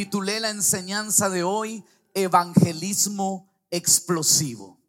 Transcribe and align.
titulé 0.00 0.40
la 0.40 0.48
enseñanza 0.48 1.28
de 1.28 1.42
hoy 1.42 1.84
Evangelismo 2.14 3.52
explosivo. 3.70 4.80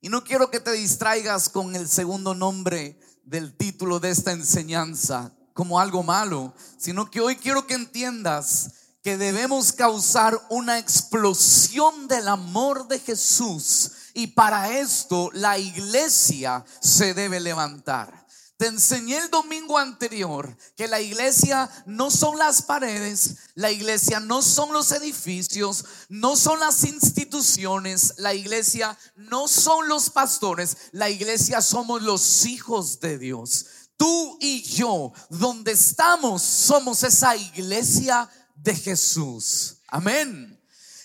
Y 0.00 0.08
no 0.08 0.24
quiero 0.24 0.50
que 0.50 0.58
te 0.58 0.72
distraigas 0.72 1.48
con 1.48 1.76
el 1.76 1.88
segundo 1.88 2.34
nombre 2.34 2.98
del 3.22 3.56
título 3.56 4.00
de 4.00 4.10
esta 4.10 4.32
enseñanza 4.32 5.32
como 5.52 5.78
algo 5.78 6.02
malo, 6.02 6.54
sino 6.76 7.08
que 7.08 7.20
hoy 7.20 7.36
quiero 7.36 7.68
que 7.68 7.74
entiendas 7.74 8.72
que 9.00 9.16
debemos 9.16 9.70
causar 9.70 10.36
una 10.50 10.80
explosión 10.80 12.08
del 12.08 12.26
amor 12.26 12.88
de 12.88 12.98
Jesús 12.98 13.92
y 14.12 14.26
para 14.26 14.76
esto 14.76 15.30
la 15.34 15.56
iglesia 15.56 16.64
se 16.80 17.14
debe 17.14 17.38
levantar. 17.38 18.25
Te 18.56 18.68
enseñé 18.68 19.18
el 19.18 19.28
domingo 19.28 19.76
anterior 19.76 20.56
que 20.76 20.88
la 20.88 20.98
iglesia 21.02 21.68
no 21.84 22.10
son 22.10 22.38
las 22.38 22.62
paredes, 22.62 23.36
la 23.54 23.70
iglesia 23.70 24.18
no 24.18 24.40
son 24.40 24.72
los 24.72 24.92
edificios, 24.92 25.84
no 26.08 26.36
son 26.36 26.60
las 26.60 26.84
instituciones, 26.84 28.14
la 28.16 28.32
iglesia 28.32 28.96
no 29.14 29.46
son 29.46 29.88
los 29.88 30.08
pastores, 30.08 30.76
la 30.92 31.10
iglesia 31.10 31.60
somos 31.60 32.00
los 32.00 32.46
hijos 32.46 32.98
de 33.00 33.18
Dios. 33.18 33.66
Tú 33.98 34.38
y 34.40 34.62
yo, 34.62 35.12
donde 35.28 35.72
estamos, 35.72 36.40
somos 36.40 37.02
esa 37.02 37.36
iglesia 37.36 38.26
de 38.54 38.74
Jesús. 38.74 39.82
Amén. 39.88 40.58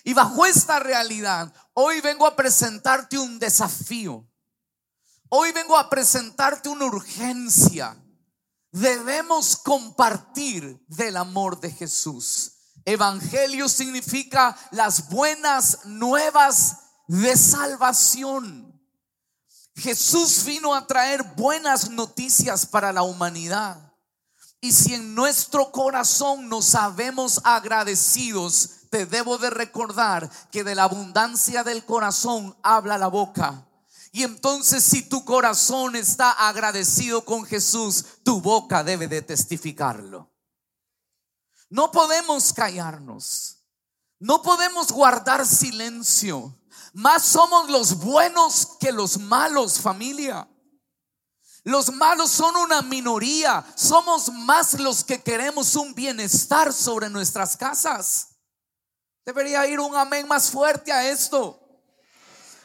Y 0.04 0.14
bajo 0.14 0.46
esta 0.46 0.80
realidad, 0.80 1.52
hoy 1.74 2.00
vengo 2.00 2.26
a 2.26 2.34
presentarte 2.34 3.18
un 3.18 3.38
desafío. 3.38 4.26
Hoy 5.34 5.50
vengo 5.52 5.78
a 5.78 5.88
presentarte 5.88 6.68
una 6.68 6.84
urgencia. 6.84 7.96
Debemos 8.70 9.56
compartir 9.56 10.84
del 10.88 11.16
amor 11.16 11.58
de 11.58 11.70
Jesús. 11.70 12.52
Evangelio 12.84 13.66
significa 13.66 14.54
las 14.72 15.08
buenas 15.08 15.86
nuevas 15.86 16.76
de 17.08 17.34
salvación. 17.34 18.78
Jesús 19.74 20.44
vino 20.44 20.74
a 20.74 20.86
traer 20.86 21.22
buenas 21.34 21.88
noticias 21.88 22.66
para 22.66 22.92
la 22.92 23.02
humanidad. 23.02 23.90
Y 24.60 24.72
si 24.72 24.92
en 24.92 25.14
nuestro 25.14 25.72
corazón 25.72 26.50
nos 26.50 26.66
sabemos 26.66 27.40
agradecidos, 27.44 28.68
te 28.90 29.06
debo 29.06 29.38
de 29.38 29.48
recordar 29.48 30.28
que 30.50 30.62
de 30.62 30.74
la 30.74 30.82
abundancia 30.82 31.64
del 31.64 31.86
corazón 31.86 32.54
habla 32.62 32.98
la 32.98 33.08
boca. 33.08 33.66
Y 34.12 34.24
entonces 34.24 34.84
si 34.84 35.08
tu 35.08 35.24
corazón 35.24 35.96
está 35.96 36.30
agradecido 36.32 37.24
con 37.24 37.46
Jesús, 37.46 38.04
tu 38.22 38.42
boca 38.42 38.84
debe 38.84 39.08
de 39.08 39.22
testificarlo. 39.22 40.30
No 41.70 41.90
podemos 41.90 42.52
callarnos. 42.52 43.64
No 44.20 44.42
podemos 44.42 44.92
guardar 44.92 45.46
silencio. 45.46 46.54
Más 46.92 47.24
somos 47.24 47.70
los 47.70 47.96
buenos 47.96 48.76
que 48.78 48.92
los 48.92 49.18
malos, 49.18 49.80
familia. 49.80 50.46
Los 51.64 51.90
malos 51.90 52.30
son 52.30 52.54
una 52.56 52.82
minoría. 52.82 53.64
Somos 53.74 54.30
más 54.30 54.74
los 54.74 55.02
que 55.02 55.22
queremos 55.22 55.74
un 55.74 55.94
bienestar 55.94 56.74
sobre 56.74 57.08
nuestras 57.08 57.56
casas. 57.56 58.36
Debería 59.24 59.66
ir 59.66 59.80
un 59.80 59.96
amén 59.96 60.28
más 60.28 60.50
fuerte 60.50 60.92
a 60.92 61.08
esto. 61.08 61.61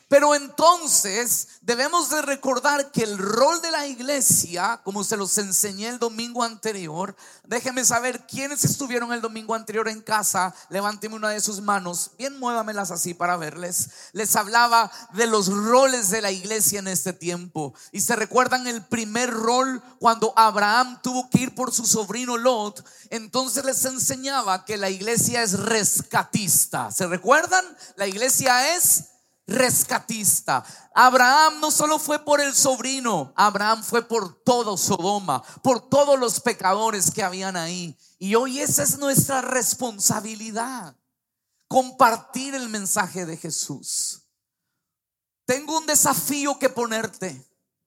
Pero 0.09 0.35
entonces 0.35 1.49
debemos 1.61 2.09
de 2.09 2.21
recordar 2.21 2.91
que 2.91 3.03
el 3.03 3.17
rol 3.17 3.61
de 3.61 3.71
la 3.71 3.87
iglesia, 3.87 4.79
como 4.85 5.03
se 5.03 5.17
los 5.17 5.37
enseñé 5.37 5.89
el 5.89 5.99
domingo 5.99 6.43
anterior, 6.43 7.13
déjenme 7.43 7.83
saber 7.83 8.25
quiénes 8.25 8.63
estuvieron 8.63 9.11
el 9.11 9.19
domingo 9.19 9.53
anterior 9.53 9.89
en 9.89 10.01
casa, 10.01 10.55
levánteme 10.69 11.15
una 11.15 11.29
de 11.29 11.41
sus 11.41 11.59
manos, 11.59 12.11
bien 12.17 12.39
muévamelas 12.39 12.89
así 12.89 13.13
para 13.13 13.35
verles. 13.35 13.89
Les 14.13 14.33
hablaba 14.37 14.89
de 15.11 15.27
los 15.27 15.47
roles 15.47 16.09
de 16.09 16.21
la 16.21 16.31
iglesia 16.31 16.79
en 16.79 16.87
este 16.87 17.11
tiempo. 17.11 17.73
Y 17.91 17.99
se 17.99 18.15
recuerdan 18.15 18.65
el 18.65 18.85
primer 18.85 19.29
rol 19.29 19.83
cuando 19.99 20.31
Abraham 20.37 21.01
tuvo 21.03 21.29
que 21.29 21.39
ir 21.39 21.53
por 21.53 21.73
su 21.73 21.85
sobrino 21.85 22.37
Lot, 22.37 22.85
entonces 23.09 23.65
les 23.65 23.83
enseñaba 23.83 24.63
que 24.63 24.77
la 24.77 24.89
iglesia 24.89 25.43
es 25.43 25.59
rescatista. 25.59 26.91
¿Se 26.91 27.07
recuerdan? 27.07 27.65
La 27.97 28.07
iglesia 28.07 28.75
es 28.75 29.16
rescatista. 29.47 30.63
Abraham 30.93 31.59
no 31.59 31.71
solo 31.71 31.97
fue 31.97 32.23
por 32.23 32.41
el 32.41 32.53
sobrino, 32.53 33.33
Abraham 33.35 33.83
fue 33.83 34.07
por 34.07 34.43
todo 34.43 34.77
Sodoma, 34.77 35.41
por 35.63 35.89
todos 35.89 36.19
los 36.19 36.39
pecadores 36.41 37.09
que 37.09 37.23
habían 37.23 37.55
ahí. 37.55 37.97
Y 38.19 38.35
hoy 38.35 38.59
esa 38.59 38.83
es 38.83 38.99
nuestra 38.99 39.41
responsabilidad, 39.41 40.95
compartir 41.67 42.53
el 42.53 42.69
mensaje 42.69 43.25
de 43.25 43.37
Jesús. 43.37 44.23
Tengo 45.45 45.77
un 45.77 45.85
desafío 45.85 46.59
que 46.59 46.69
ponerte. 46.69 47.43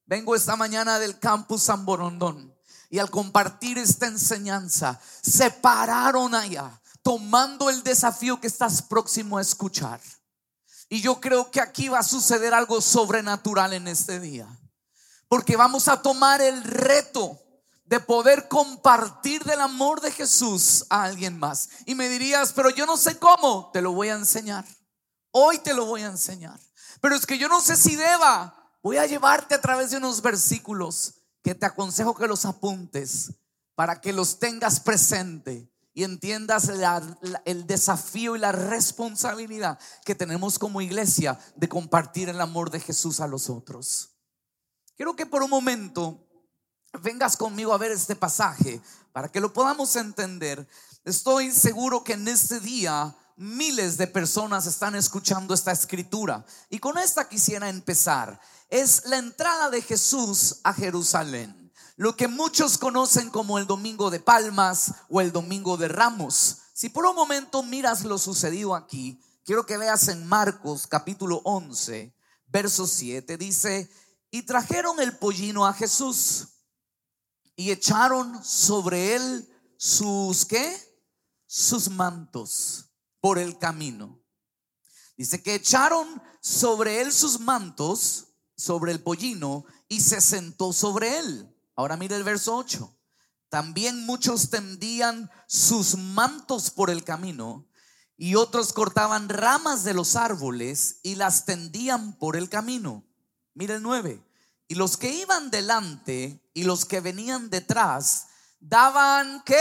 Vengo 0.06 0.34
esta 0.34 0.56
mañana 0.56 0.99
del 0.99 1.19
campus 1.19 1.65
San 1.65 1.84
Borondón 1.84 2.53
y 2.88 2.99
al 2.99 3.10
compartir 3.10 3.78
esta 3.78 4.06
enseñanza, 4.06 5.00
se 5.22 5.50
pararon 5.50 6.34
allá 6.34 6.81
tomando 7.03 7.70
el 7.70 7.82
desafío 7.82 8.41
que 8.41 8.49
estás 8.49 8.82
próximo 8.82 9.38
a 9.38 9.43
escuchar. 9.43 10.00
Y 10.93 11.01
yo 11.01 11.21
creo 11.21 11.53
que 11.53 11.61
aquí 11.61 11.89
va 11.89 12.01
a 12.01 12.03
suceder 12.03 12.53
algo 12.53 12.81
sobrenatural 12.81 13.73
en 13.73 13.87
este 13.87 14.19
día. 14.19 14.49
Porque 15.28 15.56
vamos 15.56 15.87
a 15.87 16.03
tomar 16.03 16.43
el 16.43 16.65
reto 16.65 17.39
de 17.84 18.01
poder 18.01 18.49
compartir 18.49 19.45
del 19.45 19.61
amor 19.61 20.00
de 20.00 20.11
Jesús 20.11 20.84
a 20.91 21.05
alguien 21.05 21.39
más. 21.39 21.69
Y 21.87 21.95
me 21.95 22.09
dirías, 22.09 22.53
pero 22.53 22.71
yo 22.71 22.87
no 22.87 22.97
sé 22.97 23.19
cómo, 23.19 23.71
te 23.73 23.81
lo 23.81 23.93
voy 23.93 24.09
a 24.09 24.15
enseñar. 24.15 24.65
Hoy 25.31 25.59
te 25.59 25.75
lo 25.75 25.87
voy 25.87 26.03
a 26.03 26.06
enseñar. 26.06 26.59
Pero 27.00 27.15
es 27.15 27.25
que 27.25 27.39
yo 27.39 27.49
no 27.49 27.61
sé 27.61 27.77
si 27.77 27.95
deba. 27.95 28.56
Voy 28.83 28.97
a 28.97 29.06
llevarte 29.06 29.55
a 29.55 29.61
través 29.61 29.93
de 29.93 29.99
unos 29.99 30.21
versículos 30.23 31.15
que 31.41 31.55
te 31.55 31.67
aconsejo 31.67 32.17
que 32.17 32.27
los 32.27 32.45
apuntes 32.45 33.31
para 33.77 34.00
que 34.00 34.12
los 34.12 34.41
tengas 34.41 34.81
presente 34.81 35.69
y 35.93 36.05
entiendas 36.05 36.71
el 37.45 37.67
desafío 37.67 38.37
y 38.37 38.39
la 38.39 38.53
responsabilidad 38.53 39.78
que 40.05 40.15
tenemos 40.15 40.59
como 40.59 40.81
iglesia 40.81 41.39
de 41.56 41.69
compartir 41.69 42.28
el 42.28 42.41
amor 42.41 42.71
de 42.71 42.81
Jesús 42.81 43.21
a 43.21 43.27
los 43.27 43.51
otros. 43.51 44.11
Quiero 44.97 45.17
que 45.17 45.27
por 45.27 45.43
un 45.43 45.50
momento 45.50 46.27
vengas 47.03 47.37
conmigo 47.37 47.73
a 47.73 47.79
ver 47.79 47.91
este 47.93 48.15
pasaje 48.15 48.81
para 49.12 49.31
que 49.31 49.41
lo 49.41 49.53
podamos 49.53 49.97
entender. 49.97 50.69
Estoy 51.05 51.50
seguro 51.50 52.05
que 52.05 52.12
en 52.12 52.29
este 52.29 52.61
día 52.61 53.17
miles 53.37 53.97
de 53.97 54.06
personas 54.06 54.67
están 54.67 54.95
escuchando 54.95 55.55
esta 55.55 55.73
escritura 55.73 56.45
y 56.69 56.79
con 56.79 56.99
esta 56.99 57.29
quisiera 57.29 57.69
empezar. 57.69 58.41
Es 58.69 59.06
la 59.06 59.17
entrada 59.19 59.71
de 59.71 59.83
Jesús 59.83 60.61
a 60.62 60.73
Jerusalén 60.73 61.59
lo 62.00 62.16
que 62.16 62.28
muchos 62.28 62.78
conocen 62.78 63.28
como 63.28 63.59
el 63.59 63.66
Domingo 63.66 64.09
de 64.09 64.21
Palmas 64.21 64.94
o 65.11 65.21
el 65.21 65.33
Domingo 65.33 65.77
de 65.77 65.87
Ramos. 65.87 66.56
Si 66.72 66.88
por 66.88 67.05
un 67.05 67.15
momento 67.15 67.62
miras 67.62 68.05
lo 68.05 68.16
sucedido 68.16 68.75
aquí, 68.75 69.21
quiero 69.44 69.66
que 69.66 69.77
veas 69.77 70.09
en 70.09 70.27
Marcos 70.27 70.87
capítulo 70.87 71.43
11, 71.44 72.16
verso 72.47 72.87
7, 72.87 73.37
dice, 73.37 73.91
y 74.31 74.44
trajeron 74.44 74.99
el 74.99 75.19
pollino 75.19 75.66
a 75.66 75.75
Jesús 75.75 76.49
y 77.55 77.71
echaron 77.71 78.43
sobre 78.43 79.17
él 79.17 79.47
sus, 79.77 80.47
¿qué? 80.47 80.75
Sus 81.47 81.91
mantos 81.91 82.87
por 83.21 83.38
el 83.38 83.59
camino. 83.59 84.25
Dice 85.19 85.43
que 85.43 85.56
echaron 85.56 86.22
sobre 86.41 87.03
él 87.03 87.12
sus 87.12 87.41
mantos, 87.41 88.28
sobre 88.56 88.91
el 88.91 89.03
pollino, 89.03 89.67
y 89.87 90.00
se 90.00 90.22
sentó 90.22 90.72
sobre 90.72 91.19
él. 91.19 91.55
Ahora 91.76 91.97
mire 91.97 92.16
el 92.16 92.25
verso 92.25 92.56
8. 92.56 92.97
También 93.48 94.06
muchos 94.06 94.50
tendían 94.50 95.31
sus 95.46 95.96
mantos 95.96 96.70
por 96.70 96.90
el 96.90 97.02
camino 97.05 97.67
y 98.17 98.34
otros 98.34 98.72
cortaban 98.72 99.28
ramas 99.28 99.82
de 99.82 99.94
los 99.94 100.14
árboles 100.14 101.00
y 101.02 101.14
las 101.14 101.46
tendían 101.46 102.12
por 102.19 102.37
el 102.37 102.49
camino. 102.49 103.02
Mire 103.55 103.76
el 103.76 103.82
9. 103.82 104.22
Y 104.69 104.75
los 104.75 104.96
que 104.96 105.12
iban 105.12 105.50
delante 105.50 106.40
y 106.55 106.64
los 106.64 106.84
que 106.84 107.00
venían 107.00 107.50
detrás 107.50 108.26
daban 108.61 109.43
que 109.43 109.58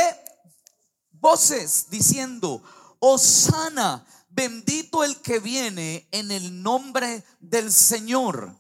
voces 1.14 1.90
diciendo, 1.90 2.62
Osana, 3.00 4.06
bendito 4.30 5.04
el 5.04 5.22
que 5.22 5.40
viene 5.40 6.08
en 6.12 6.30
el 6.30 6.62
nombre 6.62 7.24
del 7.40 7.72
Señor. 7.72 8.56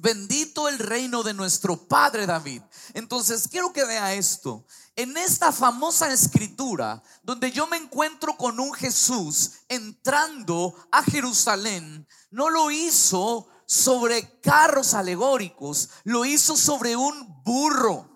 Bendito 0.00 0.68
el 0.68 0.78
reino 0.78 1.22
de 1.22 1.34
nuestro 1.34 1.76
Padre 1.76 2.26
David. 2.26 2.62
Entonces, 2.94 3.48
quiero 3.48 3.72
que 3.72 3.84
vea 3.84 4.14
esto. 4.14 4.64
En 4.94 5.16
esta 5.16 5.52
famosa 5.52 6.12
escritura, 6.12 7.02
donde 7.22 7.52
yo 7.52 7.66
me 7.66 7.76
encuentro 7.76 8.36
con 8.36 8.58
un 8.58 8.72
Jesús 8.72 9.52
entrando 9.68 10.74
a 10.90 11.02
Jerusalén, 11.02 12.06
no 12.30 12.48
lo 12.48 12.70
hizo 12.70 13.46
sobre 13.66 14.40
carros 14.40 14.94
alegóricos, 14.94 15.90
lo 16.04 16.24
hizo 16.24 16.56
sobre 16.56 16.96
un 16.96 17.42
burro. 17.44 18.08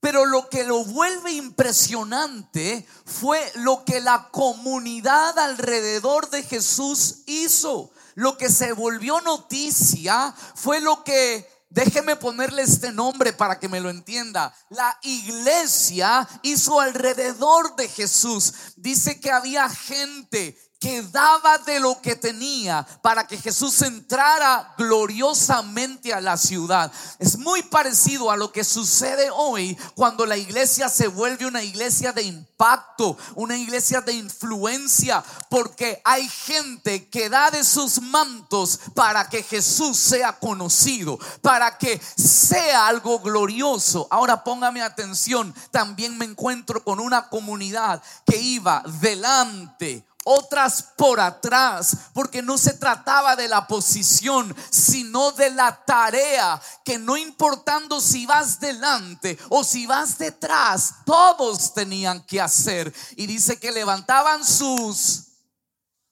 Pero 0.00 0.24
lo 0.24 0.48
que 0.48 0.64
lo 0.64 0.84
vuelve 0.84 1.32
impresionante 1.32 2.86
fue 3.04 3.40
lo 3.56 3.84
que 3.84 4.00
la 4.00 4.30
comunidad 4.30 5.38
alrededor 5.38 6.30
de 6.30 6.42
Jesús 6.42 7.22
hizo. 7.26 7.90
Lo 8.16 8.36
que 8.36 8.48
se 8.48 8.72
volvió 8.72 9.20
noticia 9.20 10.34
fue 10.54 10.80
lo 10.80 11.04
que 11.04 11.46
Déjeme 11.68 12.16
ponerle 12.16 12.62
este 12.62 12.92
nombre 12.92 13.32
para 13.32 13.58
que 13.58 13.68
me 13.68 13.80
lo 13.80 13.90
entienda. 13.90 14.54
La 14.70 14.98
iglesia 15.02 16.26
hizo 16.42 16.80
alrededor 16.80 17.76
de 17.76 17.88
Jesús. 17.88 18.54
Dice 18.76 19.20
que 19.20 19.30
había 19.30 19.68
gente 19.68 20.56
que 20.78 21.02
daba 21.02 21.58
de 21.58 21.80
lo 21.80 22.00
que 22.00 22.16
tenía 22.16 22.86
para 23.02 23.26
que 23.26 23.38
Jesús 23.38 23.80
entrara 23.82 24.74
gloriosamente 24.76 26.12
a 26.12 26.20
la 26.20 26.36
ciudad. 26.36 26.92
Es 27.18 27.38
muy 27.38 27.62
parecido 27.62 28.30
a 28.30 28.36
lo 28.36 28.52
que 28.52 28.64
sucede 28.64 29.30
hoy 29.30 29.76
cuando 29.94 30.26
la 30.26 30.36
iglesia 30.36 30.88
se 30.88 31.08
vuelve 31.08 31.46
una 31.46 31.62
iglesia 31.62 32.12
de 32.12 32.22
impacto, 32.22 33.16
una 33.34 33.56
iglesia 33.56 34.00
de 34.00 34.12
influencia, 34.12 35.24
porque 35.48 36.00
hay 36.04 36.28
gente 36.28 37.08
que 37.08 37.28
da 37.28 37.50
de 37.50 37.64
sus 37.64 38.00
mantos 38.00 38.80
para 38.94 39.28
que 39.28 39.42
Jesús 39.42 39.96
sea 39.96 40.38
conocido, 40.38 41.18
para 41.40 41.78
que 41.78 42.00
sea 42.16 42.86
algo 42.86 43.18
glorioso. 43.20 44.06
Ahora 44.10 44.44
póngame 44.44 44.82
atención, 44.82 45.54
también 45.70 46.16
me 46.18 46.26
encuentro 46.26 46.84
con 46.84 47.00
una 47.00 47.28
comunidad 47.28 48.02
que 48.26 48.36
iba 48.36 48.82
delante 49.00 50.05
otras 50.28 50.82
por 50.96 51.20
atrás, 51.20 51.96
porque 52.12 52.42
no 52.42 52.58
se 52.58 52.74
trataba 52.74 53.36
de 53.36 53.46
la 53.46 53.68
posición, 53.68 54.54
sino 54.70 55.30
de 55.30 55.50
la 55.50 55.84
tarea, 55.84 56.60
que 56.84 56.98
no 56.98 57.16
importando 57.16 58.00
si 58.00 58.26
vas 58.26 58.58
delante 58.58 59.38
o 59.50 59.62
si 59.62 59.86
vas 59.86 60.18
detrás, 60.18 60.94
todos 61.04 61.72
tenían 61.74 62.26
que 62.26 62.40
hacer. 62.40 62.92
Y 63.14 63.26
dice 63.26 63.60
que 63.60 63.70
levantaban 63.70 64.44
sus, 64.44 65.28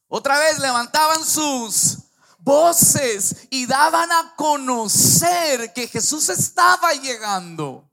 otra 0.06 0.38
vez 0.38 0.60
levantaban 0.60 1.24
sus 1.24 1.98
voces 2.38 3.48
y 3.50 3.66
daban 3.66 4.12
a 4.12 4.34
conocer 4.36 5.72
que 5.72 5.88
Jesús 5.88 6.28
estaba 6.28 6.92
llegando. 6.92 7.90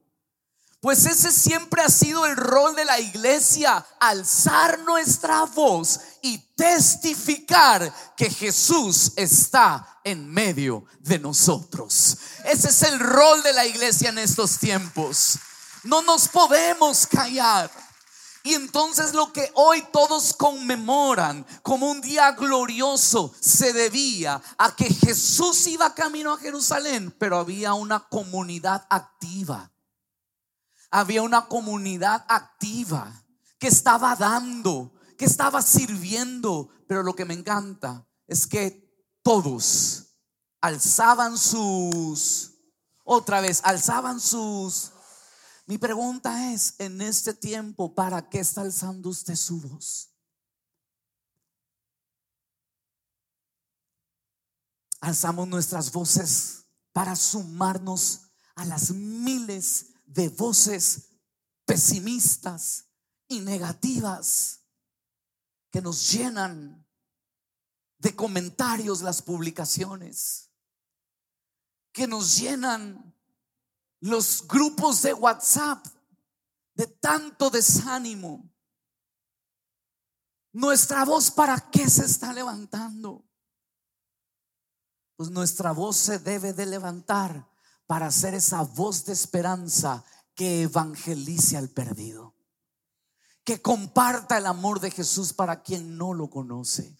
Pues 0.82 1.06
ese 1.06 1.30
siempre 1.30 1.80
ha 1.80 1.88
sido 1.88 2.26
el 2.26 2.34
rol 2.34 2.74
de 2.74 2.84
la 2.84 2.98
iglesia, 2.98 3.86
alzar 4.00 4.80
nuestra 4.80 5.44
voz 5.44 6.00
y 6.22 6.38
testificar 6.56 7.94
que 8.16 8.28
Jesús 8.28 9.12
está 9.14 10.00
en 10.02 10.28
medio 10.28 10.84
de 10.98 11.20
nosotros. 11.20 12.18
Ese 12.44 12.70
es 12.70 12.82
el 12.82 12.98
rol 12.98 13.44
de 13.44 13.52
la 13.52 13.64
iglesia 13.64 14.08
en 14.08 14.18
estos 14.18 14.58
tiempos. 14.58 15.38
No 15.84 16.02
nos 16.02 16.26
podemos 16.26 17.06
callar. 17.06 17.70
Y 18.42 18.54
entonces 18.54 19.14
lo 19.14 19.32
que 19.32 19.52
hoy 19.54 19.86
todos 19.92 20.34
conmemoran 20.34 21.46
como 21.62 21.92
un 21.92 22.00
día 22.00 22.32
glorioso 22.32 23.32
se 23.38 23.72
debía 23.72 24.42
a 24.58 24.74
que 24.74 24.92
Jesús 24.92 25.64
iba 25.68 25.94
camino 25.94 26.32
a 26.32 26.38
Jerusalén, 26.38 27.14
pero 27.20 27.38
había 27.38 27.72
una 27.72 28.00
comunidad 28.00 28.84
activa 28.90 29.71
había 30.92 31.22
una 31.22 31.48
comunidad 31.48 32.24
activa 32.28 33.24
que 33.58 33.68
estaba 33.68 34.14
dando, 34.14 34.92
que 35.16 35.24
estaba 35.24 35.62
sirviendo. 35.62 36.68
Pero 36.86 37.02
lo 37.02 37.16
que 37.16 37.24
me 37.24 37.34
encanta 37.34 38.06
es 38.26 38.46
que 38.46 38.94
todos 39.22 40.18
alzaban 40.60 41.38
sus, 41.38 42.52
otra 43.04 43.40
vez, 43.40 43.62
alzaban 43.64 44.20
sus. 44.20 44.92
Mi 45.66 45.78
pregunta 45.78 46.52
es, 46.52 46.74
en 46.78 47.00
este 47.00 47.32
tiempo, 47.32 47.94
¿para 47.94 48.28
qué 48.28 48.40
está 48.40 48.60
alzando 48.60 49.08
usted 49.08 49.34
su 49.34 49.60
voz? 49.60 50.10
Alzamos 55.00 55.48
nuestras 55.48 55.90
voces 55.90 56.66
para 56.92 57.16
sumarnos 57.16 58.28
a 58.54 58.66
las 58.66 58.90
miles 58.90 59.91
de 60.12 60.28
voces 60.28 61.08
pesimistas 61.64 62.88
y 63.28 63.40
negativas 63.40 64.60
que 65.70 65.80
nos 65.80 66.12
llenan 66.12 66.86
de 67.98 68.14
comentarios 68.14 69.00
las 69.00 69.22
publicaciones, 69.22 70.50
que 71.92 72.06
nos 72.06 72.36
llenan 72.36 73.14
los 74.00 74.46
grupos 74.46 75.02
de 75.02 75.14
WhatsApp 75.14 75.86
de 76.74 76.86
tanto 76.86 77.48
desánimo. 77.48 78.52
Nuestra 80.52 81.04
voz, 81.04 81.30
¿para 81.30 81.70
qué 81.70 81.88
se 81.88 82.04
está 82.04 82.32
levantando? 82.32 83.24
Pues 85.16 85.30
nuestra 85.30 85.72
voz 85.72 85.96
se 85.96 86.18
debe 86.18 86.52
de 86.52 86.66
levantar 86.66 87.51
para 87.92 88.10
ser 88.10 88.32
esa 88.32 88.62
voz 88.62 89.04
de 89.04 89.12
esperanza 89.12 90.02
que 90.34 90.62
evangelice 90.62 91.58
al 91.58 91.68
perdido, 91.68 92.34
que 93.44 93.60
comparta 93.60 94.38
el 94.38 94.46
amor 94.46 94.80
de 94.80 94.90
Jesús 94.90 95.34
para 95.34 95.62
quien 95.62 95.98
no 95.98 96.14
lo 96.14 96.30
conoce. 96.30 96.98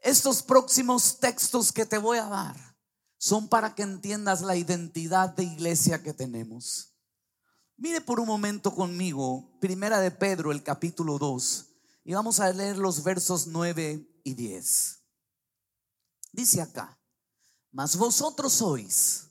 Estos 0.00 0.42
próximos 0.42 1.20
textos 1.20 1.72
que 1.72 1.84
te 1.84 1.98
voy 1.98 2.16
a 2.16 2.24
dar 2.24 2.56
son 3.18 3.48
para 3.48 3.74
que 3.74 3.82
entiendas 3.82 4.40
la 4.40 4.56
identidad 4.56 5.28
de 5.28 5.44
iglesia 5.44 6.02
que 6.02 6.14
tenemos. 6.14 6.96
Mire 7.76 8.00
por 8.00 8.18
un 8.18 8.28
momento 8.28 8.74
conmigo, 8.74 9.58
Primera 9.60 10.00
de 10.00 10.10
Pedro, 10.10 10.52
el 10.52 10.62
capítulo 10.62 11.18
2, 11.18 11.66
y 12.02 12.14
vamos 12.14 12.40
a 12.40 12.50
leer 12.50 12.78
los 12.78 13.02
versos 13.04 13.46
9 13.46 14.20
y 14.24 14.32
10. 14.32 15.04
Dice 16.32 16.62
acá, 16.62 16.97
mas 17.72 17.96
vosotros 17.96 18.54
sois, 18.54 19.28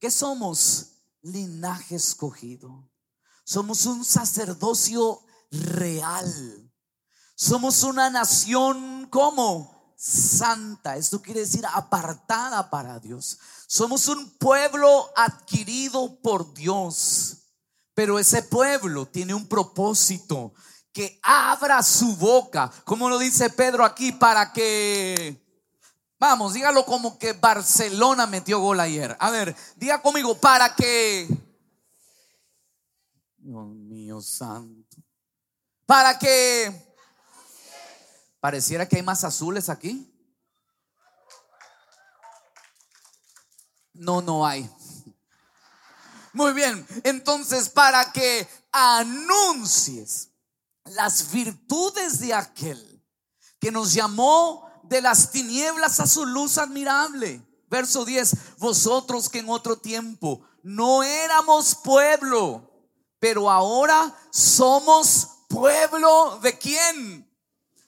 que 0.00 0.10
somos 0.10 0.98
linaje 1.22 1.96
escogido. 1.96 2.88
Somos 3.44 3.86
un 3.86 4.04
sacerdocio 4.04 5.20
real. 5.50 6.72
Somos 7.34 7.82
una 7.82 8.10
nación 8.10 9.06
como 9.10 9.94
santa. 9.96 10.96
Esto 10.96 11.22
quiere 11.22 11.40
decir 11.40 11.64
apartada 11.66 12.70
para 12.70 13.00
Dios. 13.00 13.38
Somos 13.66 14.06
un 14.08 14.30
pueblo 14.38 15.10
adquirido 15.16 16.20
por 16.20 16.52
Dios. 16.54 17.38
Pero 17.94 18.18
ese 18.18 18.42
pueblo 18.42 19.06
tiene 19.06 19.34
un 19.34 19.48
propósito 19.48 20.52
que 20.92 21.18
abra 21.22 21.82
su 21.82 22.16
boca, 22.16 22.70
como 22.84 23.08
lo 23.08 23.18
dice 23.18 23.50
Pedro 23.50 23.84
aquí, 23.84 24.12
para 24.12 24.52
que 24.52 25.47
Vamos, 26.18 26.54
dígalo 26.54 26.84
como 26.84 27.16
que 27.16 27.32
Barcelona 27.32 28.26
metió 28.26 28.58
gol 28.58 28.80
ayer. 28.80 29.16
A 29.20 29.30
ver, 29.30 29.54
diga 29.76 30.02
conmigo, 30.02 30.36
para 30.36 30.74
que... 30.74 31.28
Dios 33.36 33.66
mío 33.68 34.20
santo. 34.20 34.96
Para 35.86 36.18
que... 36.18 36.96
Pareciera 38.40 38.88
que 38.88 38.96
hay 38.96 39.02
más 39.02 39.22
azules 39.22 39.68
aquí. 39.68 40.12
No, 43.92 44.20
no 44.20 44.44
hay. 44.46 44.68
Muy 46.32 46.52
bien, 46.52 46.86
entonces 47.04 47.68
para 47.68 48.12
que 48.12 48.46
anuncies 48.70 50.30
las 50.84 51.32
virtudes 51.32 52.20
de 52.20 52.34
aquel 52.34 53.04
que 53.58 53.72
nos 53.72 53.92
llamó 53.92 54.67
de 54.88 55.02
las 55.02 55.30
tinieblas 55.30 56.00
a 56.00 56.06
su 56.06 56.26
luz 56.26 56.58
admirable. 56.58 57.42
Verso 57.70 58.04
10, 58.04 58.58
vosotros 58.58 59.28
que 59.28 59.40
en 59.40 59.50
otro 59.50 59.76
tiempo 59.76 60.40
no 60.62 61.02
éramos 61.02 61.74
pueblo, 61.74 62.70
pero 63.18 63.50
ahora 63.50 64.14
somos 64.30 65.28
pueblo 65.48 66.38
de 66.42 66.58
quién? 66.58 67.30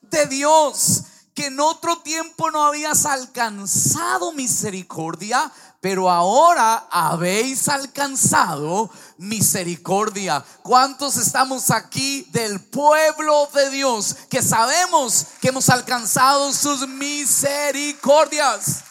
De 0.02 0.26
Dios, 0.26 1.04
que 1.34 1.46
en 1.46 1.60
otro 1.60 1.98
tiempo 2.00 2.50
no 2.50 2.62
habías 2.64 3.06
alcanzado 3.06 4.32
misericordia, 4.32 5.50
pero 5.80 6.10
ahora 6.10 6.86
habéis 6.90 7.66
alcanzado 7.68 8.90
misericordia. 9.16 10.44
¿Cuántos 10.62 11.16
estamos 11.16 11.70
aquí 11.70 12.26
del 12.32 12.60
pueblo 12.60 13.48
de 13.54 13.70
Dios 13.70 14.14
que 14.28 14.42
sabemos 14.42 15.26
que 15.40 15.48
hemos 15.48 15.70
alcanzado 15.70 16.52
sus 16.52 16.86
misericordias? 16.86 18.84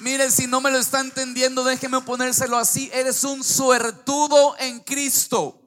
Mire, 0.00 0.30
si 0.30 0.46
no 0.46 0.60
me 0.60 0.70
lo 0.70 0.78
está 0.78 1.00
entendiendo, 1.00 1.64
déjeme 1.64 2.02
ponérselo 2.02 2.58
así. 2.58 2.90
Eres 2.92 3.24
un 3.24 3.42
suertudo 3.42 4.54
en 4.58 4.80
Cristo. 4.80 5.58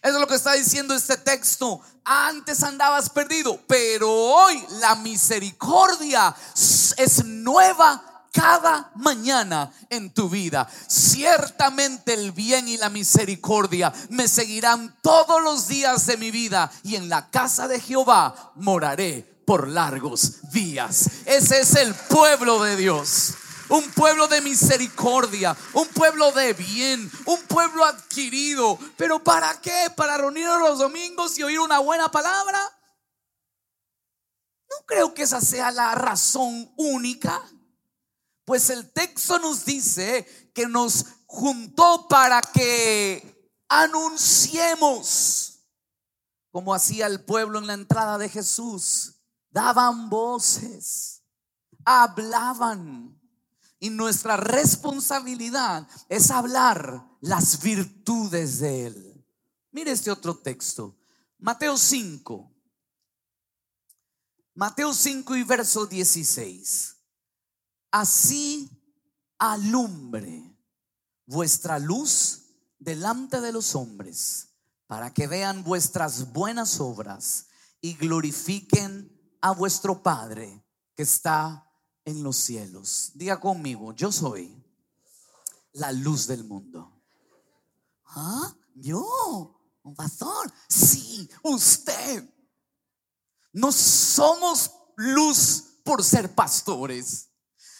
Eso 0.00 0.14
es 0.14 0.20
lo 0.20 0.28
que 0.28 0.36
está 0.36 0.52
diciendo 0.52 0.94
este 0.94 1.16
texto. 1.16 1.80
Antes 2.04 2.62
andabas 2.62 3.10
perdido, 3.10 3.60
pero 3.66 4.12
hoy 4.12 4.64
la 4.78 4.94
misericordia 4.94 6.36
es 6.54 7.24
nueva 7.24 8.13
cada 8.34 8.90
mañana 8.96 9.72
en 9.88 10.12
tu 10.12 10.28
vida. 10.28 10.68
Ciertamente 10.88 12.14
el 12.14 12.32
bien 12.32 12.68
y 12.68 12.76
la 12.76 12.90
misericordia 12.90 13.92
me 14.10 14.26
seguirán 14.26 14.96
todos 15.00 15.40
los 15.40 15.68
días 15.68 16.04
de 16.06 16.16
mi 16.16 16.32
vida 16.32 16.70
y 16.82 16.96
en 16.96 17.08
la 17.08 17.30
casa 17.30 17.68
de 17.68 17.80
Jehová 17.80 18.52
moraré 18.56 19.22
por 19.46 19.68
largos 19.68 20.50
días. 20.50 21.08
Ese 21.26 21.60
es 21.60 21.76
el 21.76 21.94
pueblo 21.94 22.62
de 22.62 22.76
Dios. 22.76 23.34
Un 23.68 23.88
pueblo 23.92 24.26
de 24.26 24.42
misericordia, 24.42 25.56
un 25.72 25.88
pueblo 25.88 26.32
de 26.32 26.52
bien, 26.52 27.10
un 27.24 27.40
pueblo 27.42 27.84
adquirido. 27.84 28.78
¿Pero 28.96 29.22
para 29.22 29.60
qué? 29.60 29.90
¿Para 29.96 30.18
reunirnos 30.18 30.60
los 30.60 30.78
domingos 30.80 31.38
y 31.38 31.44
oír 31.44 31.60
una 31.60 31.78
buena 31.78 32.10
palabra? 32.10 32.60
No 34.68 34.84
creo 34.86 35.14
que 35.14 35.22
esa 35.22 35.40
sea 35.40 35.70
la 35.70 35.94
razón 35.94 36.72
única. 36.76 37.40
Pues 38.44 38.68
el 38.70 38.92
texto 38.92 39.38
nos 39.38 39.64
dice 39.64 40.50
que 40.54 40.66
nos 40.66 41.06
juntó 41.26 42.06
para 42.08 42.40
que 42.42 43.50
anunciemos, 43.68 45.60
como 46.50 46.74
hacía 46.74 47.06
el 47.06 47.24
pueblo 47.24 47.58
en 47.58 47.66
la 47.66 47.74
entrada 47.74 48.18
de 48.18 48.28
Jesús. 48.28 49.14
Daban 49.50 50.10
voces, 50.10 51.22
hablaban. 51.84 53.20
Y 53.80 53.90
nuestra 53.90 54.36
responsabilidad 54.36 55.86
es 56.08 56.30
hablar 56.30 57.06
las 57.20 57.60
virtudes 57.60 58.60
de 58.60 58.86
Él. 58.86 59.26
Mire 59.72 59.90
este 59.90 60.10
otro 60.10 60.38
texto. 60.38 60.96
Mateo 61.38 61.76
5. 61.76 62.50
Mateo 64.54 64.94
5 64.94 65.36
y 65.36 65.42
verso 65.42 65.84
16. 65.84 66.93
Así 67.94 68.68
alumbre 69.38 70.58
vuestra 71.26 71.78
luz 71.78 72.46
delante 72.76 73.40
de 73.40 73.52
los 73.52 73.76
hombres, 73.76 74.48
para 74.88 75.14
que 75.14 75.28
vean 75.28 75.62
vuestras 75.62 76.32
buenas 76.32 76.80
obras 76.80 77.46
y 77.80 77.94
glorifiquen 77.94 79.38
a 79.40 79.52
vuestro 79.52 80.02
Padre 80.02 80.66
que 80.96 81.04
está 81.04 81.70
en 82.04 82.24
los 82.24 82.34
cielos. 82.34 83.12
Diga 83.14 83.38
conmigo, 83.38 83.92
yo 83.92 84.10
soy 84.10 84.60
la 85.74 85.92
luz 85.92 86.26
del 86.26 86.42
mundo. 86.42 87.00
¿Ah? 88.06 88.56
Yo, 88.74 89.56
un 89.84 89.94
pastor. 89.94 90.52
Sí, 90.68 91.30
usted. 91.44 92.28
No 93.52 93.70
somos 93.70 94.72
luz 94.96 95.78
por 95.84 96.02
ser 96.02 96.34
pastores. 96.34 97.28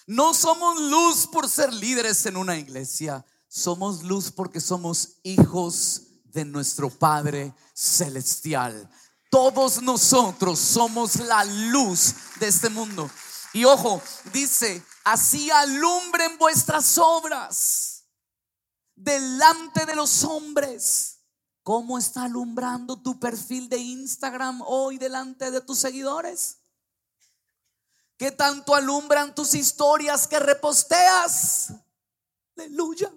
No 0.07 0.35
somos 0.35 0.81
luz 0.81 1.27
por 1.27 1.49
ser 1.49 1.73
líderes 1.73 2.27
en 2.27 2.37
una 2.37 2.57
iglesia. 2.57 3.25
Somos 3.49 4.03
luz 4.03 4.31
porque 4.31 4.61
somos 4.61 5.17
hijos 5.23 6.03
de 6.25 6.45
nuestro 6.45 6.91
Padre 6.91 7.55
Celestial. 7.73 8.91
Todos 9.31 9.83
nosotros 9.83 10.59
somos 10.59 11.17
la 11.17 11.45
luz 11.45 12.15
de 12.39 12.49
este 12.49 12.69
mundo. 12.69 13.11
Y 13.53 13.65
ojo, 13.65 14.03
dice, 14.33 14.85
así 15.05 15.51
alumbren 15.51 16.37
vuestras 16.39 16.99
obras 16.99 18.05
delante 18.97 19.87
de 19.87 19.97
los 19.97 20.25
hombres 20.25 21.15
¿Cómo 21.65 21.97
está 21.97 22.25
alumbrando 22.25 23.01
tu 23.01 23.19
perfil 23.19 23.71
de 23.71 23.79
Instagram 23.79 24.61
hoy 24.67 24.99
delante 24.99 25.51
de 25.51 25.63
tus 25.63 25.79
seguidores? 25.79 26.59
¿Qué 28.17 28.31
tanto 28.31 28.75
alumbran 28.75 29.35
tus 29.35 29.55
historias 29.55 30.27
que 30.29 30.39
reposteas? 30.39 31.73
Aleluya. 32.57 33.13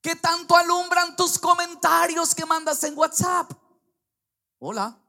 ¿Qué 0.00 0.16
tanto 0.16 0.56
alumbran 0.56 1.16
tus 1.16 1.38
comentarios 1.38 2.34
que 2.34 2.46
mandas 2.46 2.82
en 2.84 2.96
WhatsApp? 2.96 3.52
Hola. 4.58 5.00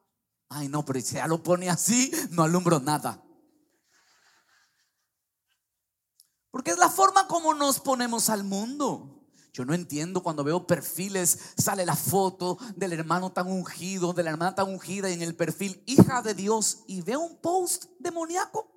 Ay, 0.50 0.67
no, 0.67 0.85
pero 0.85 1.01
si 1.01 1.15
ya 1.15 1.27
lo 1.27 1.41
pone 1.41 1.69
así, 1.69 2.12
no 2.31 2.43
alumbro 2.43 2.79
nada. 2.79 3.21
Porque 6.51 6.71
es 6.71 6.77
la 6.77 6.89
forma 6.89 7.27
como 7.27 7.53
nos 7.53 7.79
ponemos 7.79 8.29
al 8.29 8.43
mundo. 8.43 9.14
Yo 9.55 9.63
no 9.63 9.74
entiendo 9.74 10.21
cuando 10.21 10.43
veo 10.43 10.67
perfiles, 10.67 11.39
sale 11.57 11.85
la 11.85 11.95
foto 11.95 12.57
del 12.75 12.91
hermano 12.91 13.31
tan 13.31 13.47
ungido, 13.47 14.12
de 14.12 14.21
la 14.21 14.31
hermana 14.31 14.53
tan 14.53 14.67
ungida 14.67 15.09
y 15.09 15.13
en 15.13 15.21
el 15.21 15.33
perfil, 15.33 15.81
hija 15.85 16.21
de 16.21 16.33
Dios, 16.33 16.79
y 16.88 17.00
veo 17.00 17.21
un 17.21 17.38
post 17.38 17.85
demoníaco. 17.97 18.69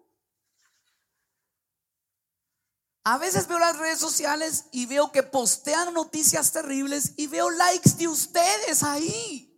A 3.03 3.19
veces 3.19 3.49
veo 3.49 3.59
las 3.59 3.77
redes 3.77 3.99
sociales 3.99 4.67
y 4.71 4.87
veo 4.87 5.11
que 5.11 5.25
postean 5.25 5.93
noticias 5.95 6.53
terribles 6.53 7.15
y 7.17 7.27
veo 7.27 7.51
likes 7.51 7.95
de 7.99 8.07
ustedes 8.07 8.85
ahí. 8.85 9.53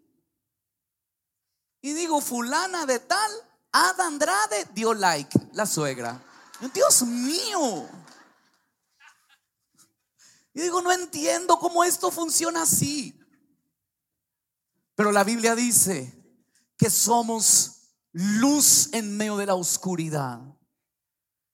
Y 1.82 1.92
digo, 1.92 2.22
fulana 2.22 2.86
de 2.86 2.98
tal, 2.98 3.30
Ada 3.72 4.06
Andrade 4.06 4.68
dio 4.72 4.94
like, 4.94 5.38
la 5.52 5.66
suegra. 5.66 6.18
Dios 6.72 7.02
mío. 7.02 7.86
Y 10.52 10.60
digo, 10.60 10.82
no 10.82 10.92
entiendo 10.92 11.58
cómo 11.58 11.84
esto 11.84 12.10
funciona 12.10 12.62
así. 12.62 13.18
Pero 14.94 15.12
la 15.12 15.24
Biblia 15.24 15.54
dice 15.54 16.12
que 16.76 16.90
somos 16.90 17.94
luz 18.12 18.90
en 18.92 19.16
medio 19.16 19.36
de 19.36 19.46
la 19.46 19.54
oscuridad. 19.54 20.40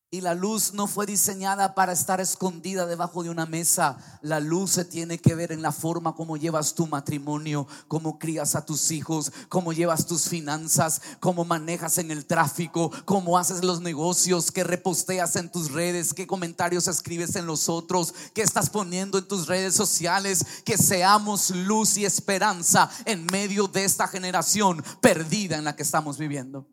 Y 0.09 0.21
la 0.21 0.33
luz 0.33 0.71
no 0.71 0.87
fue 0.87 1.05
diseñada 1.05 1.75
para 1.75 1.91
estar 1.91 2.21
escondida 2.21 2.85
debajo 2.85 3.23
de 3.23 3.29
una 3.29 3.45
mesa. 3.45 3.97
La 4.21 4.39
luz 4.39 4.71
se 4.71 4.85
tiene 4.85 5.17
que 5.17 5.35
ver 5.35 5.51
en 5.51 5.61
la 5.61 5.73
forma 5.73 6.15
como 6.15 6.37
llevas 6.37 6.75
tu 6.75 6.87
matrimonio, 6.87 7.67
cómo 7.89 8.17
crías 8.17 8.55
a 8.55 8.65
tus 8.65 8.89
hijos, 8.91 9.33
cómo 9.49 9.73
llevas 9.73 10.05
tus 10.05 10.29
finanzas, 10.29 11.01
cómo 11.19 11.43
manejas 11.43 11.97
en 11.97 12.09
el 12.09 12.25
tráfico, 12.25 12.89
cómo 13.03 13.37
haces 13.37 13.65
los 13.65 13.81
negocios, 13.81 14.49
qué 14.49 14.63
reposteas 14.63 15.35
en 15.35 15.51
tus 15.51 15.73
redes, 15.73 16.13
qué 16.13 16.25
comentarios 16.25 16.87
escribes 16.87 17.35
en 17.35 17.45
los 17.45 17.67
otros, 17.67 18.13
qué 18.33 18.43
estás 18.43 18.69
poniendo 18.69 19.17
en 19.17 19.27
tus 19.27 19.47
redes 19.47 19.75
sociales. 19.75 20.45
Que 20.63 20.77
seamos 20.77 21.49
luz 21.49 21.97
y 21.97 22.05
esperanza 22.05 22.89
en 23.03 23.25
medio 23.25 23.67
de 23.67 23.83
esta 23.83 24.07
generación 24.07 24.81
perdida 25.01 25.57
en 25.57 25.65
la 25.65 25.75
que 25.75 25.83
estamos 25.83 26.17
viviendo. 26.17 26.65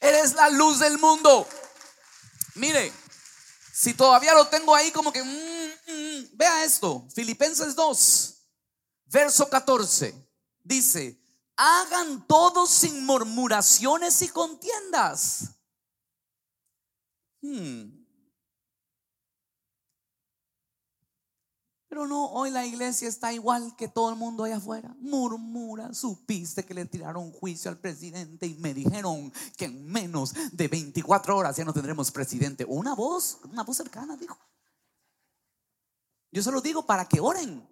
Eres 0.00 0.34
la 0.34 0.48
luz 0.48 0.78
del 0.78 0.98
mundo. 0.98 1.46
Mire, 2.54 2.92
si 3.72 3.94
todavía 3.94 4.34
lo 4.34 4.46
tengo 4.48 4.74
ahí 4.74 4.92
como 4.92 5.12
que, 5.12 5.22
mm, 5.22 5.92
mm, 5.92 6.36
vea 6.36 6.64
esto, 6.64 7.06
Filipenses 7.14 7.74
2, 7.74 8.34
verso 9.06 9.48
14, 9.48 10.14
dice, 10.62 11.20
hagan 11.56 12.26
todo 12.26 12.66
sin 12.66 13.04
murmuraciones 13.04 14.22
y 14.22 14.28
contiendas. 14.28 15.50
Hmm. 17.40 18.03
Pero 21.94 22.08
no, 22.08 22.26
hoy 22.26 22.50
la 22.50 22.66
iglesia 22.66 23.06
está 23.06 23.32
igual 23.32 23.76
que 23.76 23.86
todo 23.86 24.10
el 24.10 24.16
mundo 24.16 24.42
allá 24.42 24.56
afuera. 24.56 24.96
Murmura, 24.98 25.94
supiste 25.94 26.66
que 26.66 26.74
le 26.74 26.86
tiraron 26.86 27.30
juicio 27.30 27.70
al 27.70 27.78
presidente 27.78 28.48
y 28.48 28.56
me 28.56 28.74
dijeron 28.74 29.32
que 29.56 29.66
en 29.66 29.86
menos 29.86 30.34
de 30.50 30.66
24 30.66 31.36
horas 31.36 31.56
ya 31.56 31.64
no 31.64 31.72
tendremos 31.72 32.10
presidente. 32.10 32.64
Una 32.64 32.96
voz, 32.96 33.38
una 33.44 33.62
voz 33.62 33.76
cercana 33.76 34.16
dijo. 34.16 34.36
Yo 36.32 36.42
se 36.42 36.50
lo 36.50 36.60
digo 36.60 36.84
para 36.84 37.04
que 37.04 37.20
oren. 37.20 37.64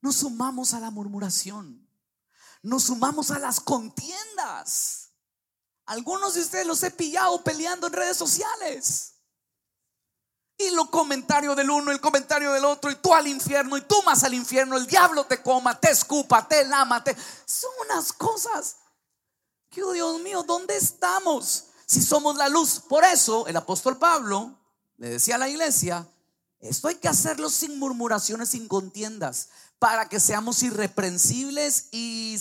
Nos 0.00 0.16
sumamos 0.16 0.72
a 0.72 0.80
la 0.80 0.90
murmuración. 0.90 1.86
Nos 2.62 2.84
sumamos 2.84 3.30
a 3.30 3.38
las 3.38 3.60
contiendas. 3.60 5.10
Algunos 5.84 6.32
de 6.32 6.40
ustedes 6.40 6.66
los 6.66 6.82
he 6.84 6.90
pillado 6.90 7.44
peleando 7.44 7.86
en 7.86 7.92
redes 7.92 8.16
sociales. 8.16 9.15
Y 10.58 10.70
los 10.70 10.88
comentarios 10.88 11.54
del 11.54 11.70
uno, 11.70 11.90
el 11.90 12.00
comentario 12.00 12.52
del 12.52 12.64
otro, 12.64 12.90
y 12.90 12.94
tú 12.96 13.14
al 13.14 13.26
infierno, 13.26 13.76
y 13.76 13.82
tú 13.82 14.02
más 14.04 14.24
al 14.24 14.32
infierno, 14.32 14.76
el 14.76 14.86
diablo 14.86 15.24
te 15.24 15.42
coma, 15.42 15.78
te 15.78 15.90
escupa, 15.90 16.48
te 16.48 16.64
lama, 16.64 17.04
te... 17.04 17.14
Son 17.44 17.70
unas 17.84 18.12
cosas 18.12 18.76
que, 19.68 19.82
oh 19.82 19.92
Dios 19.92 20.20
mío, 20.20 20.42
¿dónde 20.44 20.76
estamos? 20.76 21.64
Si 21.84 22.00
somos 22.00 22.36
la 22.36 22.48
luz. 22.48 22.80
Por 22.80 23.04
eso 23.04 23.46
el 23.46 23.56
apóstol 23.56 23.98
Pablo 23.98 24.58
le 24.96 25.10
decía 25.10 25.34
a 25.34 25.38
la 25.38 25.48
iglesia, 25.48 26.08
esto 26.60 26.88
hay 26.88 26.94
que 26.94 27.08
hacerlo 27.08 27.50
sin 27.50 27.78
murmuraciones, 27.78 28.48
sin 28.48 28.66
contiendas, 28.66 29.50
para 29.78 30.08
que 30.08 30.20
seamos 30.20 30.62
irreprensibles 30.62 31.88
y... 31.92 32.40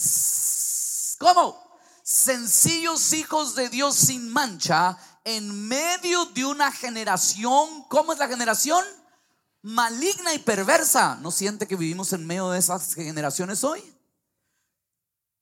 ¿Cómo? 1.19 1.62
Sencillos 2.01 3.13
hijos 3.13 3.55
de 3.55 3.67
Dios 3.69 3.95
sin 3.95 4.29
mancha 4.29 4.98
en 5.25 5.67
medio 5.67 6.25
de 6.27 6.46
una 6.46 6.72
generación, 6.72 7.84
¿cómo 7.89 8.13
es 8.13 8.20
la 8.20 8.27
generación? 8.27 8.86
Maligna 9.63 10.34
y 10.36 10.39
perversa. 10.39 11.15
¿No 11.15 11.32
siente 11.32 11.67
que 11.67 11.75
vivimos 11.75 12.13
en 12.13 12.25
medio 12.25 12.51
de 12.51 12.60
esas 12.60 12.94
generaciones 12.94 13.63
hoy? 13.63 13.82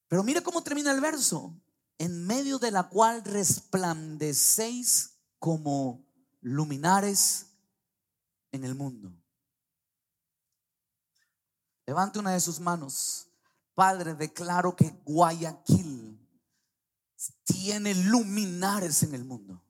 Pero 0.08 0.24
mire 0.24 0.42
cómo 0.42 0.64
termina 0.64 0.92
el 0.92 1.02
verso. 1.02 1.54
en 2.00 2.26
medio 2.26 2.58
de 2.58 2.72
la 2.72 2.90
cual 2.90 3.24
resplandecéis 3.24 5.12
como 5.40 6.04
luminares 6.42 7.46
en 8.52 8.64
el 8.64 8.76
mundo. 8.76 9.14
Levante 11.86 12.20
una 12.20 12.32
de 12.32 12.40
sus 12.40 12.60
manos. 12.60 13.28
Padre, 13.76 14.16
declaro 14.16 14.76
que 14.76 14.90
Guayaquil 15.06 16.20
tiene 17.44 17.94
luminares 17.94 19.04
en 19.04 19.14
el 19.14 19.24
mundo. 19.24 19.62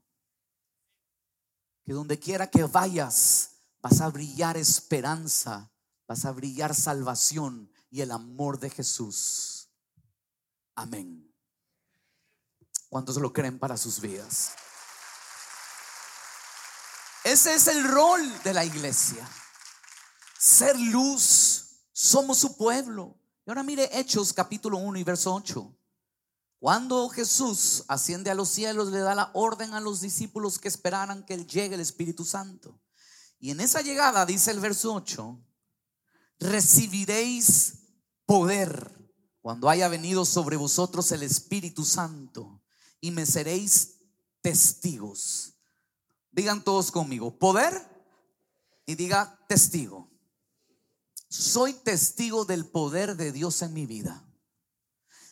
Que 1.84 1.94
donde 1.94 2.20
quiera 2.20 2.50
que 2.50 2.64
vayas, 2.64 3.52
vas 3.82 4.00
a 4.02 4.10
brillar 4.10 4.58
esperanza, 4.58 5.72
vas 6.08 6.26
a 6.26 6.32
brillar 6.32 6.74
salvación 6.74 7.72
y 7.90 8.02
el 8.02 8.12
amor 8.12 8.60
de 8.60 8.70
Jesús. 8.70 9.70
Amén. 10.76 11.32
¿Cuántos 12.90 13.18
lo 13.18 13.34
creen 13.34 13.60
para 13.60 13.76
sus 13.76 14.00
vidas? 14.00 14.52
Ese 17.24 17.54
es 17.56 17.68
el 17.68 17.88
rol 17.88 18.22
de 18.44 18.54
la 18.54 18.66
iglesia. 18.66 19.28
Ser 20.38 20.78
luz. 20.78 21.80
Somos 21.92 22.38
su 22.38 22.58
pueblo. 22.58 23.18
Y 23.46 23.50
ahora 23.50 23.64
mire 23.64 23.90
Hechos 23.98 24.34
capítulo 24.34 24.78
1 24.78 25.00
y 25.00 25.04
verso 25.04 25.34
8. 25.34 25.76
Cuando 26.64 27.10
Jesús 27.10 27.84
asciende 27.90 28.32
a 28.32 28.36
los 28.36 28.48
cielos, 28.48 28.88
le 28.88 29.00
da 29.00 29.14
la 29.16 29.32
orden 29.34 29.74
a 29.74 29.82
los 29.82 30.00
discípulos 30.00 30.60
que 30.60 30.70
esperaran 30.70 31.26
que 31.26 31.34
Él 31.34 31.46
llegue 31.46 31.76
el 31.76 31.82
Espíritu 31.82 32.24
Santo. 32.24 32.80
Y 33.38 33.52
en 33.52 33.60
esa 33.60 33.82
llegada, 33.82 34.26
dice 34.26 34.52
el 34.52 34.62
verso 34.62 34.94
8, 34.94 35.46
recibiréis 36.40 37.80
poder 38.26 38.90
cuando 39.42 39.70
haya 39.70 39.90
venido 39.90 40.24
sobre 40.24 40.56
vosotros 40.56 41.12
el 41.12 41.24
Espíritu 41.24 41.84
Santo 41.84 42.64
y 43.02 43.12
me 43.12 43.26
seréis 43.26 43.98
testigos. 44.40 45.56
Digan 46.32 46.64
todos 46.64 46.92
conmigo, 46.92 47.38
poder 47.38 47.74
y 48.86 48.96
diga 48.96 49.38
testigo. 49.50 50.10
Soy 51.28 51.74
testigo 51.74 52.46
del 52.46 52.66
poder 52.66 53.18
de 53.18 53.34
Dios 53.34 53.62
en 53.64 53.74
mi 53.74 53.86
vida. 53.86 54.26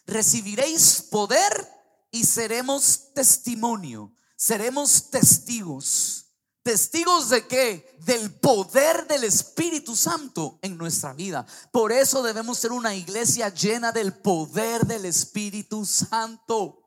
Recibiréis 0.06 1.02
poder 1.10 1.68
y 2.12 2.26
seremos 2.26 3.14
testimonio, 3.14 4.14
seremos 4.36 5.10
testigos. 5.10 6.22
¿Testigos 6.64 7.30
de 7.30 7.48
qué? 7.48 7.98
Del 8.06 8.32
poder 8.36 9.08
del 9.08 9.24
Espíritu 9.24 9.96
Santo 9.96 10.60
en 10.62 10.78
nuestra 10.78 11.14
vida. 11.14 11.44
Por 11.72 11.92
eso 11.92 12.22
debemos 12.22 12.60
ser 12.60 12.72
una 12.72 12.94
iglesia 12.94 13.50
llena 13.50 13.92
del 13.92 14.14
poder 14.14 14.86
del 14.86 15.06
Espíritu 15.06 15.86
Santo. 15.86 16.78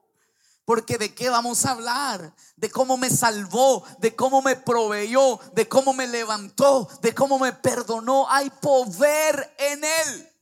Porque 0.64 0.96
de 0.96 1.12
qué 1.12 1.28
vamos 1.28 1.66
a 1.66 1.72
hablar? 1.72 2.34
De 2.56 2.70
cómo 2.70 2.96
me 2.96 3.10
salvó, 3.10 3.84
de 3.98 4.14
cómo 4.14 4.42
me 4.42 4.54
proveyó, 4.54 5.40
de 5.54 5.68
cómo 5.68 5.92
me 5.92 6.06
levantó, 6.06 6.88
de 7.02 7.12
cómo 7.12 7.38
me 7.40 7.52
perdonó. 7.52 8.30
Hay 8.30 8.50
poder 8.50 9.54
en 9.58 9.82
Él. 9.82 10.33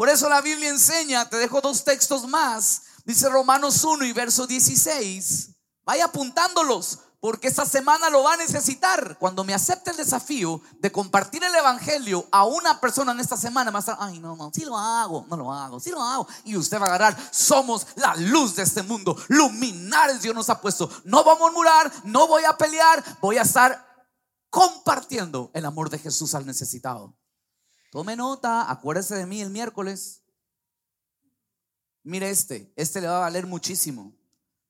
Por 0.00 0.08
eso 0.08 0.30
la 0.30 0.40
Biblia 0.40 0.70
enseña, 0.70 1.28
te 1.28 1.36
dejo 1.36 1.60
dos 1.60 1.84
textos 1.84 2.26
más. 2.26 2.84
Dice 3.04 3.28
Romanos 3.28 3.84
1 3.84 4.06
y 4.06 4.14
verso 4.14 4.46
16. 4.46 5.50
Vaya 5.84 6.06
apuntándolos 6.06 7.00
porque 7.20 7.48
esta 7.48 7.66
semana 7.66 8.08
lo 8.08 8.22
va 8.22 8.32
a 8.32 8.38
necesitar. 8.38 9.18
Cuando 9.18 9.44
me 9.44 9.52
acepte 9.52 9.90
el 9.90 9.98
desafío 9.98 10.62
de 10.78 10.90
compartir 10.90 11.44
el 11.44 11.54
Evangelio 11.54 12.26
a 12.32 12.46
una 12.46 12.80
persona 12.80 13.12
en 13.12 13.20
esta 13.20 13.36
semana, 13.36 13.70
va 13.70 13.80
a 13.80 13.80
estar, 13.80 13.98
ay, 14.00 14.18
no, 14.20 14.36
no, 14.36 14.50
sí 14.54 14.64
lo 14.64 14.78
hago, 14.78 15.26
no 15.28 15.36
lo 15.36 15.52
hago, 15.52 15.78
sí 15.78 15.90
lo 15.90 16.02
hago. 16.02 16.26
Y 16.44 16.56
usted 16.56 16.80
va 16.80 16.86
a 16.86 16.94
agarrar, 16.94 17.18
somos 17.30 17.86
la 17.96 18.16
luz 18.16 18.56
de 18.56 18.62
este 18.62 18.82
mundo, 18.82 19.14
luminares 19.28 20.22
Dios 20.22 20.34
nos 20.34 20.48
ha 20.48 20.62
puesto. 20.62 20.90
No 21.04 21.22
voy 21.22 21.36
a 21.36 21.38
murmurar, 21.38 21.92
no 22.04 22.26
voy 22.26 22.44
a 22.44 22.56
pelear, 22.56 23.04
voy 23.20 23.36
a 23.36 23.42
estar 23.42 23.86
compartiendo 24.48 25.50
el 25.52 25.66
amor 25.66 25.90
de 25.90 25.98
Jesús 25.98 26.34
al 26.34 26.46
necesitado. 26.46 27.19
Tome 27.90 28.16
nota, 28.16 28.70
acuérdese 28.70 29.16
de 29.16 29.26
mí 29.26 29.40
el 29.40 29.50
miércoles. 29.50 30.22
Mire 32.02 32.30
este, 32.30 32.72
este 32.76 33.00
le 33.00 33.08
va 33.08 33.18
a 33.18 33.20
valer 33.20 33.46
muchísimo. 33.46 34.16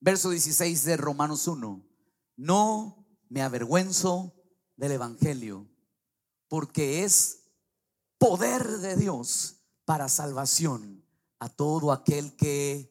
Verso 0.00 0.30
16 0.30 0.84
de 0.84 0.96
Romanos 0.96 1.46
1 1.46 1.90
no 2.40 3.06
me 3.28 3.42
avergüenzo 3.42 4.34
del 4.76 4.92
Evangelio, 4.92 5.68
porque 6.48 7.04
es 7.04 7.50
poder 8.16 8.78
de 8.78 8.96
Dios 8.96 9.56
para 9.84 10.08
salvación 10.08 11.04
a 11.38 11.50
todo 11.50 11.92
aquel 11.92 12.34
que 12.36 12.90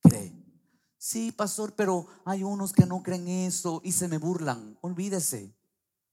cree. 0.00 0.32
Sí, 0.96 1.32
pastor, 1.32 1.74
pero 1.74 2.06
hay 2.24 2.44
unos 2.44 2.72
que 2.72 2.86
no 2.86 3.02
creen 3.02 3.26
eso 3.26 3.80
y 3.82 3.90
se 3.90 4.06
me 4.06 4.18
burlan. 4.18 4.78
Olvídese. 4.80 5.58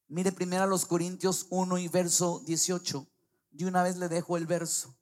Mire 0.07 0.31
primero 0.31 0.63
a 0.63 0.67
los 0.67 0.87
Corintios 0.87 1.45
1 1.51 1.77
y 1.77 1.87
verso 1.87 2.41
18. 2.47 3.10
De 3.51 3.65
una 3.65 3.83
vez 3.83 3.97
le 3.97 4.09
dejo 4.09 4.37
el 4.37 4.47
verso. 4.47 4.95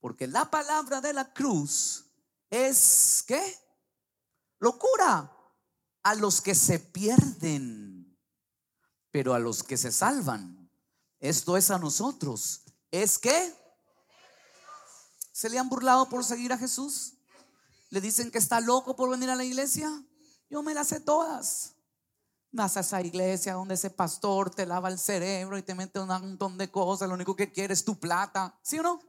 Porque 0.00 0.26
la 0.26 0.50
palabra 0.50 1.00
de 1.00 1.12
la 1.12 1.32
cruz 1.32 2.04
es, 2.50 3.24
¿qué? 3.26 3.58
Locura 4.58 5.32
a 6.02 6.14
los 6.14 6.40
que 6.40 6.54
se 6.54 6.78
pierden, 6.78 8.18
pero 9.10 9.34
a 9.34 9.38
los 9.38 9.62
que 9.62 9.76
se 9.76 9.92
salvan. 9.92 10.70
Esto 11.20 11.56
es 11.56 11.70
a 11.70 11.78
nosotros. 11.78 12.62
¿Es 12.90 13.18
que? 13.18 13.54
¿Se 15.32 15.48
le 15.48 15.58
han 15.58 15.68
burlado 15.68 16.08
por 16.08 16.24
seguir 16.24 16.52
a 16.52 16.58
Jesús? 16.58 17.14
¿Le 17.90 18.00
dicen 18.00 18.30
que 18.30 18.38
está 18.38 18.60
loco 18.60 18.96
por 18.96 19.10
venir 19.10 19.30
a 19.30 19.36
la 19.36 19.44
iglesia? 19.44 19.90
Yo 20.50 20.62
me 20.62 20.74
las 20.74 20.88
sé 20.88 21.00
todas. 21.00 21.74
Vas 22.50 22.76
a 22.76 22.80
esa 22.80 23.00
iglesia 23.02 23.54
donde 23.54 23.74
ese 23.74 23.90
pastor 23.90 24.50
te 24.50 24.64
lava 24.64 24.88
el 24.88 24.98
cerebro 24.98 25.58
y 25.58 25.62
te 25.62 25.74
mete 25.74 26.00
un 26.00 26.08
montón 26.08 26.56
de 26.56 26.70
cosas. 26.70 27.08
Lo 27.08 27.14
único 27.14 27.36
que 27.36 27.52
quiere 27.52 27.74
es 27.74 27.84
tu 27.84 27.98
plata. 27.98 28.58
¿Sí 28.62 28.78
o 28.78 28.82
no? 28.82 29.00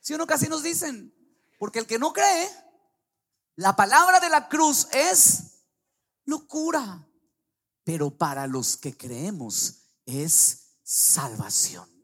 ¿Sí 0.00 0.14
o 0.14 0.18
no? 0.18 0.26
Casi 0.26 0.48
nos 0.48 0.62
dicen. 0.62 1.14
Porque 1.58 1.80
el 1.80 1.86
que 1.86 1.98
no 1.98 2.12
cree, 2.12 2.48
la 3.56 3.76
palabra 3.76 4.20
de 4.20 4.30
la 4.30 4.48
cruz 4.48 4.88
es 4.92 5.64
locura. 6.24 7.06
Pero 7.84 8.16
para 8.16 8.46
los 8.46 8.76
que 8.76 8.96
creemos 8.96 9.90
es 10.06 10.76
salvación. 10.82 11.97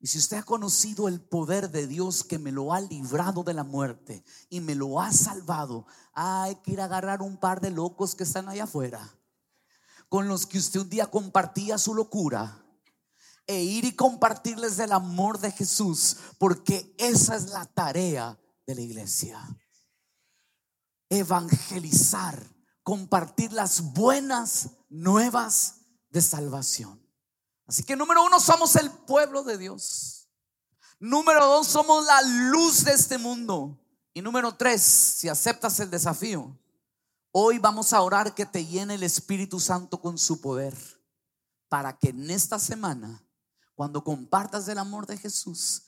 Y 0.00 0.06
si 0.06 0.18
usted 0.18 0.36
ha 0.36 0.42
conocido 0.42 1.08
el 1.08 1.20
poder 1.20 1.70
de 1.70 1.86
Dios 1.86 2.22
que 2.22 2.38
me 2.38 2.52
lo 2.52 2.72
ha 2.72 2.80
librado 2.80 3.42
de 3.42 3.54
la 3.54 3.64
muerte 3.64 4.24
y 4.48 4.60
me 4.60 4.74
lo 4.74 5.00
ha 5.00 5.12
salvado, 5.12 5.86
hay 6.12 6.56
que 6.56 6.72
ir 6.72 6.80
a 6.80 6.84
agarrar 6.84 7.20
un 7.20 7.36
par 7.36 7.60
de 7.60 7.70
locos 7.70 8.14
que 8.14 8.24
están 8.24 8.48
allá 8.48 8.64
afuera, 8.64 9.16
con 10.08 10.28
los 10.28 10.46
que 10.46 10.58
usted 10.58 10.80
un 10.80 10.88
día 10.88 11.10
compartía 11.10 11.78
su 11.78 11.94
locura, 11.94 12.64
e 13.46 13.62
ir 13.62 13.84
y 13.84 13.96
compartirles 13.96 14.76
del 14.76 14.92
amor 14.92 15.38
de 15.40 15.50
Jesús, 15.50 16.18
porque 16.38 16.94
esa 16.98 17.34
es 17.34 17.50
la 17.50 17.64
tarea 17.64 18.38
de 18.66 18.74
la 18.74 18.82
iglesia 18.82 19.40
evangelizar, 21.08 22.42
compartir 22.82 23.52
las 23.52 23.92
buenas 23.92 24.70
nuevas 24.88 25.76
de 26.10 26.22
salvación. 26.22 27.07
Así 27.68 27.84
que 27.84 27.94
número 27.94 28.24
uno, 28.24 28.40
somos 28.40 28.74
el 28.76 28.90
pueblo 28.90 29.44
de 29.44 29.58
Dios. 29.58 30.26
Número 30.98 31.44
dos, 31.44 31.66
somos 31.66 32.06
la 32.06 32.22
luz 32.22 32.84
de 32.84 32.92
este 32.92 33.18
mundo. 33.18 33.78
Y 34.14 34.22
número 34.22 34.56
tres, 34.56 34.82
si 34.82 35.28
aceptas 35.28 35.78
el 35.78 35.90
desafío, 35.90 36.58
hoy 37.30 37.58
vamos 37.58 37.92
a 37.92 38.00
orar 38.00 38.34
que 38.34 38.46
te 38.46 38.64
llene 38.64 38.94
el 38.94 39.02
Espíritu 39.02 39.60
Santo 39.60 40.00
con 40.00 40.16
su 40.16 40.40
poder 40.40 40.74
para 41.68 41.98
que 41.98 42.08
en 42.08 42.30
esta 42.30 42.58
semana, 42.58 43.22
cuando 43.74 44.02
compartas 44.02 44.66
el 44.68 44.78
amor 44.78 45.06
de 45.06 45.18
Jesús, 45.18 45.82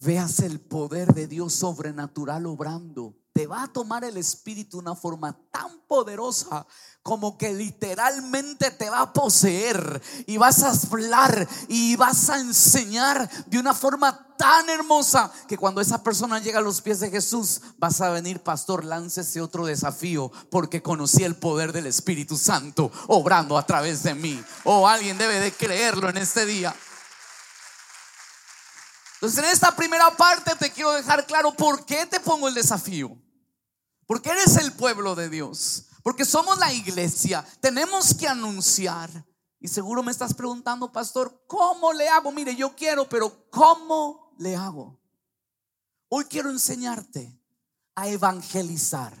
veas 0.00 0.40
el 0.40 0.58
poder 0.58 1.12
de 1.12 1.26
Dios 1.26 1.52
sobrenatural 1.52 2.46
obrando 2.46 3.14
te 3.34 3.48
va 3.48 3.64
a 3.64 3.68
tomar 3.68 4.04
el 4.04 4.16
Espíritu 4.16 4.76
de 4.76 4.82
una 4.82 4.94
forma 4.94 5.36
tan 5.50 5.80
poderosa 5.88 6.64
como 7.02 7.36
que 7.36 7.52
literalmente 7.52 8.70
te 8.70 8.88
va 8.88 9.00
a 9.00 9.12
poseer 9.12 10.00
y 10.26 10.36
vas 10.36 10.62
a 10.62 10.70
hablar 10.70 11.46
y 11.68 11.96
vas 11.96 12.30
a 12.30 12.38
enseñar 12.38 13.28
de 13.46 13.58
una 13.58 13.74
forma 13.74 14.36
tan 14.38 14.70
hermosa 14.70 15.32
que 15.48 15.58
cuando 15.58 15.80
esa 15.80 16.04
persona 16.04 16.38
llega 16.38 16.60
a 16.60 16.62
los 16.62 16.80
pies 16.80 17.00
de 17.00 17.10
Jesús 17.10 17.60
vas 17.76 18.00
a 18.00 18.10
venir, 18.10 18.40
pastor, 18.40 18.84
láncese 18.84 19.40
otro 19.40 19.66
desafío 19.66 20.30
porque 20.48 20.80
conocí 20.80 21.24
el 21.24 21.34
poder 21.34 21.72
del 21.72 21.88
Espíritu 21.88 22.36
Santo 22.36 22.92
obrando 23.08 23.58
a 23.58 23.66
través 23.66 24.04
de 24.04 24.14
mí. 24.14 24.42
O 24.62 24.82
oh, 24.82 24.88
alguien 24.88 25.18
debe 25.18 25.40
de 25.40 25.52
creerlo 25.52 26.08
en 26.08 26.18
este 26.18 26.46
día. 26.46 26.72
Entonces 29.14 29.42
en 29.42 29.50
esta 29.50 29.74
primera 29.74 30.10
parte 30.16 30.54
te 30.54 30.70
quiero 30.70 30.92
dejar 30.92 31.26
claro 31.26 31.52
por 31.52 31.84
qué 31.84 32.06
te 32.06 32.20
pongo 32.20 32.46
el 32.46 32.54
desafío. 32.54 33.23
Porque 34.06 34.30
eres 34.30 34.56
el 34.56 34.72
pueblo 34.72 35.14
de 35.14 35.28
Dios. 35.28 35.86
Porque 36.02 36.24
somos 36.24 36.58
la 36.58 36.72
iglesia. 36.72 37.44
Tenemos 37.60 38.14
que 38.14 38.28
anunciar. 38.28 39.10
Y 39.58 39.68
seguro 39.68 40.02
me 40.02 40.12
estás 40.12 40.34
preguntando, 40.34 40.92
pastor, 40.92 41.44
¿cómo 41.46 41.92
le 41.92 42.08
hago? 42.08 42.30
Mire, 42.30 42.54
yo 42.54 42.76
quiero, 42.76 43.08
pero 43.08 43.48
¿cómo 43.50 44.34
le 44.38 44.54
hago? 44.54 45.00
Hoy 46.08 46.24
quiero 46.26 46.50
enseñarte 46.50 47.40
a 47.94 48.08
evangelizar 48.08 49.14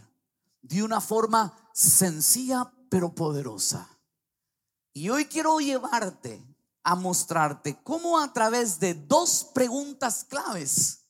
de 0.60 0.82
una 0.82 1.00
forma 1.00 1.56
sencilla 1.72 2.70
pero 2.90 3.14
poderosa. 3.14 3.88
Y 4.92 5.08
hoy 5.08 5.24
quiero 5.24 5.58
llevarte 5.58 6.44
a 6.82 6.94
mostrarte 6.94 7.82
cómo 7.82 8.20
a 8.20 8.32
través 8.32 8.78
de 8.78 8.94
dos 8.94 9.50
preguntas 9.54 10.24
claves 10.24 11.03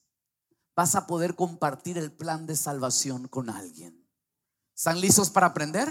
vas 0.76 0.94
a 0.94 1.06
poder 1.06 1.34
compartir 1.34 1.98
el 1.98 2.12
plan 2.12 2.46
de 2.46 2.56
salvación 2.56 3.28
con 3.28 3.50
alguien. 3.50 4.06
¿Están 4.74 5.00
listos 5.00 5.30
para 5.30 5.48
aprender? 5.48 5.88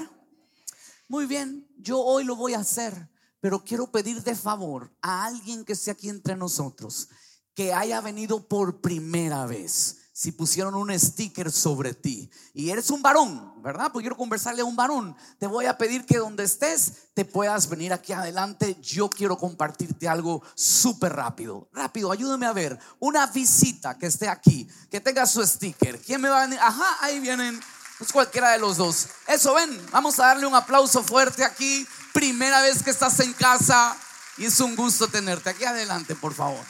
Muy 1.07 1.25
bien, 1.25 1.67
yo 1.77 1.99
hoy 1.99 2.23
lo 2.23 2.35
voy 2.35 2.53
a 2.53 2.59
hacer, 2.59 3.09
pero 3.39 3.63
quiero 3.63 3.91
pedir 3.91 4.23
de 4.23 4.35
favor 4.35 4.93
a 5.01 5.25
alguien 5.25 5.63
que 5.63 5.73
esté 5.73 5.91
aquí 5.91 6.09
entre 6.09 6.35
nosotros, 6.35 7.09
que 7.53 7.73
haya 7.73 8.01
venido 8.01 8.47
por 8.47 8.81
primera 8.81 9.45
vez 9.45 10.02
si 10.15 10.31
pusieron 10.31 10.75
un 10.75 10.97
sticker 10.97 11.51
sobre 11.51 11.95
ti 11.95 12.29
y 12.53 12.69
eres 12.69 12.91
un 12.91 13.01
varón, 13.01 13.63
¿verdad? 13.63 13.91
Pues 13.91 14.03
quiero 14.03 14.15
conversarle 14.15 14.61
a 14.61 14.65
un 14.65 14.75
varón. 14.75 15.17
Te 15.39 15.47
voy 15.47 15.65
a 15.65 15.75
pedir 15.75 16.05
que 16.05 16.19
donde 16.19 16.43
estés 16.43 17.09
te 17.15 17.25
puedas 17.25 17.67
venir 17.67 17.91
aquí 17.91 18.13
adelante. 18.13 18.77
Yo 18.79 19.09
quiero 19.09 19.37
compartirte 19.39 20.07
algo 20.07 20.43
súper 20.53 21.13
rápido. 21.13 21.67
Rápido, 21.73 22.11
ayúdame 22.11 22.45
a 22.45 22.53
ver. 22.53 22.77
Una 22.99 23.25
visita 23.25 23.97
que 23.97 24.05
esté 24.05 24.29
aquí, 24.29 24.69
que 24.91 25.01
tenga 25.01 25.25
su 25.25 25.43
sticker. 25.45 25.99
¿Quién 25.99 26.21
me 26.21 26.29
va 26.29 26.43
a 26.43 26.45
venir? 26.45 26.59
Ajá, 26.59 26.97
ahí 27.01 27.19
vienen. 27.19 27.59
Pues 27.97 28.11
cualquiera 28.11 28.51
de 28.51 28.59
los 28.59 28.77
dos. 28.77 29.07
Eso 29.27 29.55
ven, 29.55 29.83
vamos 29.91 30.19
a 30.19 30.27
darle 30.27 30.45
un 30.45 30.53
aplauso 30.53 31.01
fuerte 31.03 31.43
aquí. 31.43 31.87
Primera 32.13 32.61
vez 32.61 32.83
que 32.83 32.91
estás 32.91 33.19
en 33.19 33.33
casa 33.33 33.97
y 34.37 34.45
es 34.45 34.59
un 34.59 34.75
gusto 34.75 35.07
tenerte. 35.07 35.49
Aquí 35.49 35.63
adelante, 35.63 36.13
por 36.13 36.35
favor. 36.35 36.63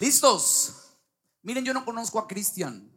¿Listos? 0.00 0.81
Miren, 1.42 1.64
yo 1.64 1.74
no 1.74 1.84
conozco 1.84 2.18
a 2.18 2.28
Cristian, 2.28 2.90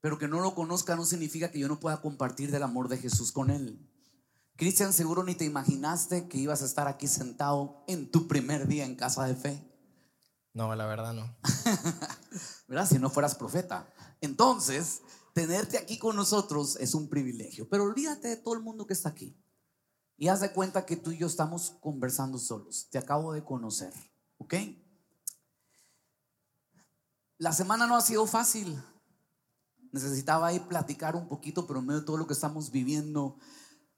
pero 0.00 0.18
que 0.18 0.28
no 0.28 0.40
lo 0.40 0.54
conozca 0.54 0.96
no 0.96 1.04
significa 1.04 1.50
que 1.50 1.58
yo 1.58 1.68
no 1.68 1.80
pueda 1.80 2.02
compartir 2.02 2.50
del 2.50 2.62
amor 2.62 2.88
de 2.88 2.98
Jesús 2.98 3.32
con 3.32 3.50
él. 3.50 3.90
Cristian, 4.56 4.92
seguro 4.92 5.24
ni 5.24 5.34
te 5.34 5.44
imaginaste 5.44 6.28
que 6.28 6.38
ibas 6.38 6.62
a 6.62 6.66
estar 6.66 6.86
aquí 6.86 7.08
sentado 7.08 7.82
en 7.88 8.10
tu 8.10 8.28
primer 8.28 8.68
día 8.68 8.84
en 8.84 8.96
casa 8.96 9.24
de 9.24 9.34
fe. 9.34 9.74
No, 10.52 10.74
la 10.76 10.86
verdad 10.86 11.12
no. 11.12 11.36
¿Verdad? 12.68 12.88
Si 12.88 12.98
no 12.98 13.10
fueras 13.10 13.34
profeta. 13.34 13.92
Entonces, 14.20 15.00
tenerte 15.32 15.78
aquí 15.78 15.98
con 15.98 16.14
nosotros 16.14 16.76
es 16.76 16.94
un 16.94 17.08
privilegio. 17.08 17.68
Pero 17.68 17.84
olvídate 17.84 18.28
de 18.28 18.36
todo 18.36 18.54
el 18.54 18.60
mundo 18.60 18.86
que 18.86 18.92
está 18.92 19.08
aquí. 19.08 19.36
Y 20.16 20.28
haz 20.28 20.40
de 20.40 20.52
cuenta 20.52 20.86
que 20.86 20.96
tú 20.96 21.10
y 21.10 21.18
yo 21.18 21.26
estamos 21.26 21.72
conversando 21.80 22.38
solos. 22.38 22.88
Te 22.90 22.98
acabo 22.98 23.32
de 23.32 23.42
conocer. 23.42 23.92
¿Ok? 24.38 24.54
La 27.44 27.52
semana 27.52 27.86
no 27.86 27.94
ha 27.94 28.00
sido 28.00 28.26
fácil. 28.26 28.82
Necesitaba 29.92 30.50
ir 30.54 30.62
platicar 30.62 31.14
un 31.14 31.28
poquito, 31.28 31.66
pero 31.66 31.80
en 31.80 31.86
medio 31.86 32.00
de 32.00 32.06
todo 32.06 32.16
lo 32.16 32.26
que 32.26 32.32
estamos 32.32 32.70
viviendo, 32.70 33.36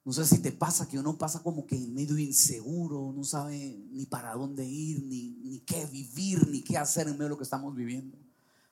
no 0.05 0.13
sé 0.13 0.27
si 0.27 0.41
te 0.41 0.51
pasa 0.51 0.89
que 0.89 0.99
uno 0.99 1.17
pasa 1.17 1.45
como 1.45 1.65
que 1.65 1.79
medio 1.79 2.19
inseguro, 2.19 3.13
no 3.13 3.23
sabe 3.23 3.57
ni 3.93 4.05
para 4.05 4.35
dónde 4.35 4.67
ir, 4.67 5.05
ni, 5.05 5.37
ni 5.45 5.61
qué 5.61 5.87
vivir, 5.87 6.49
ni 6.49 6.65
qué 6.65 6.77
hacer 6.77 7.07
en 7.07 7.13
medio 7.13 7.27
de 7.27 7.31
lo 7.31 7.39
que 7.39 7.45
estamos 7.45 7.73
viviendo. 7.73 8.19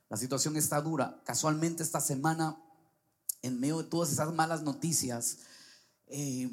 La 0.09 0.17
situación 0.17 0.57
está 0.57 0.83
dura. 0.83 1.23
Casualmente 1.25 1.85
esta 1.85 2.01
semana, 2.01 2.61
en 3.43 3.61
medio 3.61 3.79
de 3.79 3.89
todas 3.89 4.11
esas 4.11 4.35
malas 4.35 4.65
noticias, 4.65 5.39
eh, 6.09 6.51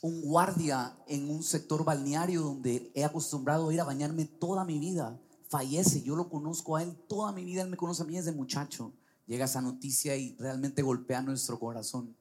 un 0.00 0.22
guardia 0.22 0.96
en 1.06 1.28
un 1.28 1.42
sector 1.42 1.84
balneario 1.84 2.40
donde 2.40 2.90
he 2.94 3.04
acostumbrado 3.04 3.68
a 3.68 3.74
ir 3.74 3.82
a 3.82 3.84
bañarme 3.84 4.24
toda 4.24 4.64
mi 4.64 4.78
vida 4.78 5.20
fallece. 5.48 6.02
Yo 6.02 6.16
lo 6.16 6.28
conozco 6.28 6.76
a 6.76 6.82
él 6.82 6.96
toda 7.08 7.32
mi 7.32 7.44
vida, 7.44 7.62
él 7.62 7.70
me 7.70 7.76
conoce 7.76 8.02
a 8.02 8.06
mí 8.06 8.16
desde 8.16 8.32
muchacho. 8.32 8.94
Llega 9.26 9.44
esa 9.44 9.60
noticia 9.60 10.16
y 10.16 10.36
realmente 10.38 10.82
golpea 10.82 11.22
nuestro 11.22 11.58
corazón. 11.58 12.16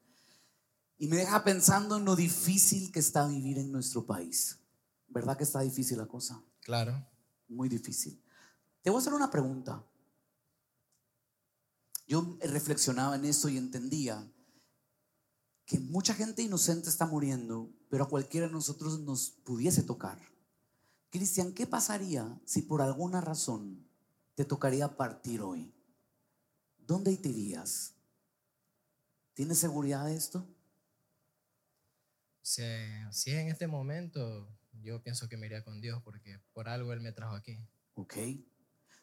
Y 0.97 1.07
me 1.07 1.17
deja 1.17 1.43
pensando 1.43 1.97
en 1.97 2.05
lo 2.05 2.15
difícil 2.15 2.91
que 2.91 2.99
está 2.99 3.27
vivir 3.27 3.59
en 3.59 3.71
nuestro 3.71 4.05
país. 4.05 4.59
¿Verdad 5.07 5.37
que 5.37 5.43
está 5.43 5.61
difícil 5.61 5.97
la 5.97 6.07
cosa? 6.07 6.41
Claro. 6.61 7.05
Muy 7.47 7.69
difícil. 7.69 8.21
Te 8.81 8.89
voy 8.89 8.97
a 8.97 9.01
hacer 9.01 9.13
una 9.13 9.29
pregunta. 9.29 9.85
Yo 12.07 12.37
reflexionaba 12.41 13.15
en 13.15 13.25
eso 13.25 13.49
y 13.49 13.57
entendía 13.57 14.29
que 15.65 15.79
mucha 15.79 16.13
gente 16.13 16.41
inocente 16.41 16.89
está 16.89 17.05
muriendo, 17.05 17.69
pero 17.89 18.05
a 18.05 18.09
cualquiera 18.09 18.47
de 18.47 18.53
nosotros 18.53 18.99
nos 19.01 19.31
pudiese 19.43 19.83
tocar. 19.83 20.19
Cristian, 21.09 21.53
¿qué 21.53 21.65
pasaría 21.65 22.39
si 22.45 22.61
por 22.63 22.81
alguna 22.81 23.21
razón 23.21 23.87
te 24.35 24.45
tocaría 24.45 24.97
partir 24.97 25.41
hoy? 25.41 25.73
¿Dónde 26.77 27.15
te 27.17 27.29
irías? 27.29 27.95
¿Tienes 29.33 29.57
seguridad 29.57 30.05
de 30.05 30.15
esto? 30.15 30.47
Si, 32.41 32.63
si 33.11 33.31
es 33.31 33.37
en 33.37 33.49
este 33.49 33.67
momento, 33.67 34.47
yo 34.81 35.01
pienso 35.01 35.27
que 35.27 35.37
me 35.37 35.45
iría 35.45 35.63
con 35.63 35.81
Dios 35.81 36.01
porque 36.03 36.39
por 36.53 36.69
algo 36.69 36.93
Él 36.93 37.01
me 37.01 37.11
trajo 37.11 37.35
aquí. 37.35 37.59
Ok, 37.95 38.15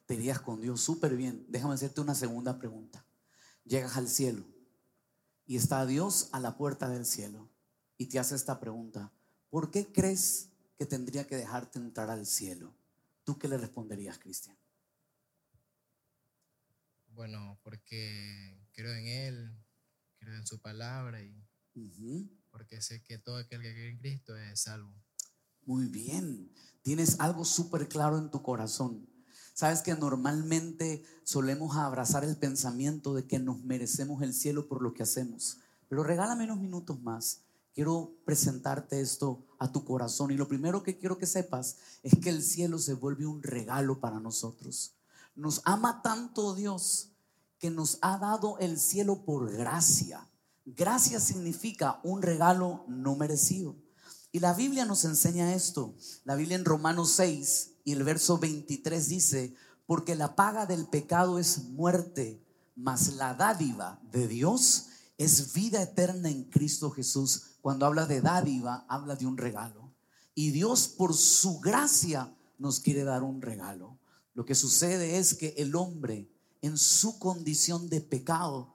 te 0.07 0.14
irías 0.14 0.40
con 0.40 0.61
Dios 0.61 0.81
súper 0.81 1.17
bien. 1.17 1.47
Déjame 1.49 1.75
hacerte 1.75 2.01
una 2.01 2.14
segunda 2.14 2.59
pregunta. 2.59 3.07
Llegas 3.64 3.97
al 3.97 4.09
cielo 4.09 4.45
y 5.47 5.57
está 5.57 5.85
Dios 5.87 6.29
a 6.33 6.40
la 6.40 6.57
puerta 6.57 6.88
del 6.88 7.07
cielo 7.07 7.51
y 7.97 8.07
te 8.07 8.19
hace 8.19 8.35
esta 8.35 8.61
pregunta. 8.61 9.12
¿Por 9.51 9.71
qué 9.71 9.87
crees 9.93 10.54
que 10.77 10.87
tendría 10.87 11.27
que 11.27 11.37
dejarte 11.37 11.79
entrar 11.79 12.11
al 12.11 12.27
cielo. 12.27 12.75
¿Tú 13.25 13.39
qué 13.39 13.49
le 13.49 13.59
responderías, 13.59 14.19
Cristian? 14.19 14.57
Bueno, 17.09 17.59
porque 17.63 18.59
creo 18.73 18.93
en 18.95 19.07
Él, 19.07 19.65
creo 20.19 20.35
en 20.35 20.47
su 20.47 20.61
palabra 20.61 21.23
y 21.23 21.45
porque 22.51 22.81
sé 22.81 23.03
que 23.03 23.19
todo 23.19 23.37
aquel 23.37 23.63
que 23.63 23.73
cree 23.73 23.91
en 23.91 23.99
Cristo 23.99 24.37
es 24.37 24.61
salvo. 24.61 24.95
Muy 25.67 25.87
bien, 25.87 26.53
tienes 26.83 27.19
algo 27.19 27.45
súper 27.45 27.89
claro 27.89 28.19
en 28.19 28.31
tu 28.31 28.43
corazón. 28.43 29.09
Sabes 29.55 29.83
que 29.83 29.95
normalmente 29.95 31.05
solemos 31.25 31.77
abrazar 31.77 32.25
el 32.25 32.37
pensamiento 32.37 33.15
de 33.15 33.27
que 33.27 33.39
nos 33.39 33.63
merecemos 33.65 34.23
el 34.23 34.35
cielo 34.35 34.69
por 34.69 34.83
lo 34.83 34.95
que 34.95 35.05
hacemos. 35.05 35.59
Pero 35.89 36.03
regálame 36.03 36.45
unos 36.45 36.61
minutos 36.61 37.01
más 37.01 37.44
quiero 37.75 38.17
presentarte 38.25 39.01
esto 39.01 39.45
a 39.59 39.71
tu 39.73 39.85
corazón. 39.85 40.31
Y 40.31 40.37
lo 40.37 40.49
primero 40.49 40.83
que 40.83 40.97
quiero 40.97 41.19
que 41.19 41.27
sepas 41.27 41.77
es 42.03 42.19
que 42.19 42.31
el 42.31 42.43
cielo 42.43 42.79
se 42.79 42.95
vuelve 42.95 43.27
un 43.27 43.43
regalo 43.43 44.01
para 44.01 44.21
nosotros. 44.21 44.95
Nos 45.35 45.61
ama 45.65 46.01
tanto 46.03 46.55
Dios 46.55 47.11
que 47.59 47.71
nos 47.71 47.99
ha 48.01 48.19
dado 48.19 48.59
el 48.59 48.79
cielo 48.79 49.25
por 49.25 49.51
gracia. 49.53 50.31
Gracia 50.65 51.19
significa 51.21 52.01
un 52.05 52.23
regalo 52.23 52.85
no 52.89 53.17
merecido. 53.17 53.77
Y 54.31 54.41
la 54.41 54.55
Biblia 54.55 54.85
nos 54.85 55.05
enseña 55.05 55.55
esto. 55.55 55.95
La 56.25 56.37
Biblia 56.37 56.57
en 56.57 56.65
Romanos 56.65 57.11
6 57.11 57.73
y 57.85 57.93
el 57.93 58.05
verso 58.05 58.39
23 58.39 59.09
dice, 59.09 59.55
porque 59.87 60.15
la 60.15 60.35
paga 60.35 60.67
del 60.67 60.87
pecado 60.87 61.39
es 61.39 61.65
muerte, 61.65 62.43
mas 62.75 63.15
la 63.15 63.35
dádiva 63.35 64.01
de 64.11 64.27
Dios 64.27 64.87
es 65.19 65.53
vida 65.53 65.83
eterna 65.83 66.31
en 66.31 66.45
Cristo 66.45 66.91
Jesús 66.91 67.54
cuando 67.64 67.87
habla 67.87 68.05
de 68.05 68.20
dádiva, 68.20 68.85
habla 68.90 69.16
de 69.16 69.24
un 69.24 69.38
regalo. 69.38 69.90
Y 70.35 70.50
Dios 70.50 70.87
por 70.87 71.14
su 71.14 71.61
gracia 71.61 72.37
nos 72.59 72.79
quiere 72.79 73.05
dar 73.05 73.22
un 73.22 73.40
regalo. 73.40 73.98
Lo 74.35 74.44
que 74.44 74.55
sucede 74.55 75.16
es 75.16 75.33
que 75.33 75.55
el 75.57 75.74
hombre 75.74 76.31
en 76.61 76.77
su 76.77 77.18
condición 77.18 77.88
de 77.88 78.03
pecado 78.03 78.74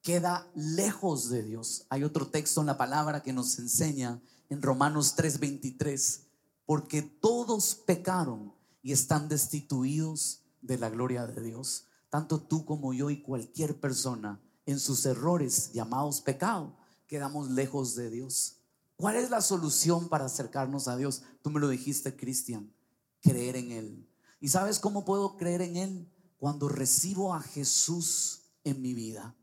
queda 0.00 0.50
lejos 0.54 1.28
de 1.28 1.42
Dios. 1.42 1.84
Hay 1.90 2.02
otro 2.02 2.28
texto 2.28 2.62
en 2.62 2.68
la 2.68 2.78
palabra 2.78 3.22
que 3.22 3.34
nos 3.34 3.58
enseña 3.58 4.22
en 4.48 4.62
Romanos 4.62 5.16
3:23, 5.16 6.22
porque 6.64 7.02
todos 7.02 7.74
pecaron 7.74 8.54
y 8.82 8.92
están 8.92 9.28
destituidos 9.28 10.40
de 10.62 10.78
la 10.78 10.88
gloria 10.88 11.26
de 11.26 11.42
Dios. 11.42 11.88
Tanto 12.08 12.40
tú 12.40 12.64
como 12.64 12.94
yo 12.94 13.10
y 13.10 13.20
cualquier 13.20 13.78
persona 13.78 14.40
en 14.64 14.80
sus 14.80 15.04
errores 15.04 15.72
llamados 15.74 16.22
pecado 16.22 16.74
quedamos 17.14 17.48
lejos 17.48 17.94
de 17.94 18.10
Dios. 18.10 18.56
¿Cuál 18.96 19.14
es 19.14 19.30
la 19.30 19.40
solución 19.40 20.08
para 20.08 20.24
acercarnos 20.24 20.88
a 20.88 20.96
Dios? 20.96 21.22
Tú 21.42 21.50
me 21.50 21.60
lo 21.60 21.68
dijiste, 21.68 22.16
Cristian, 22.16 22.74
creer 23.20 23.54
en 23.54 23.70
Él. 23.70 24.08
¿Y 24.40 24.48
sabes 24.48 24.80
cómo 24.80 25.04
puedo 25.04 25.36
creer 25.36 25.62
en 25.62 25.76
Él? 25.76 26.12
Cuando 26.38 26.68
recibo 26.68 27.32
a 27.32 27.40
Jesús 27.40 28.46
en 28.64 28.82
mi 28.82 28.94
vida. 28.94 29.36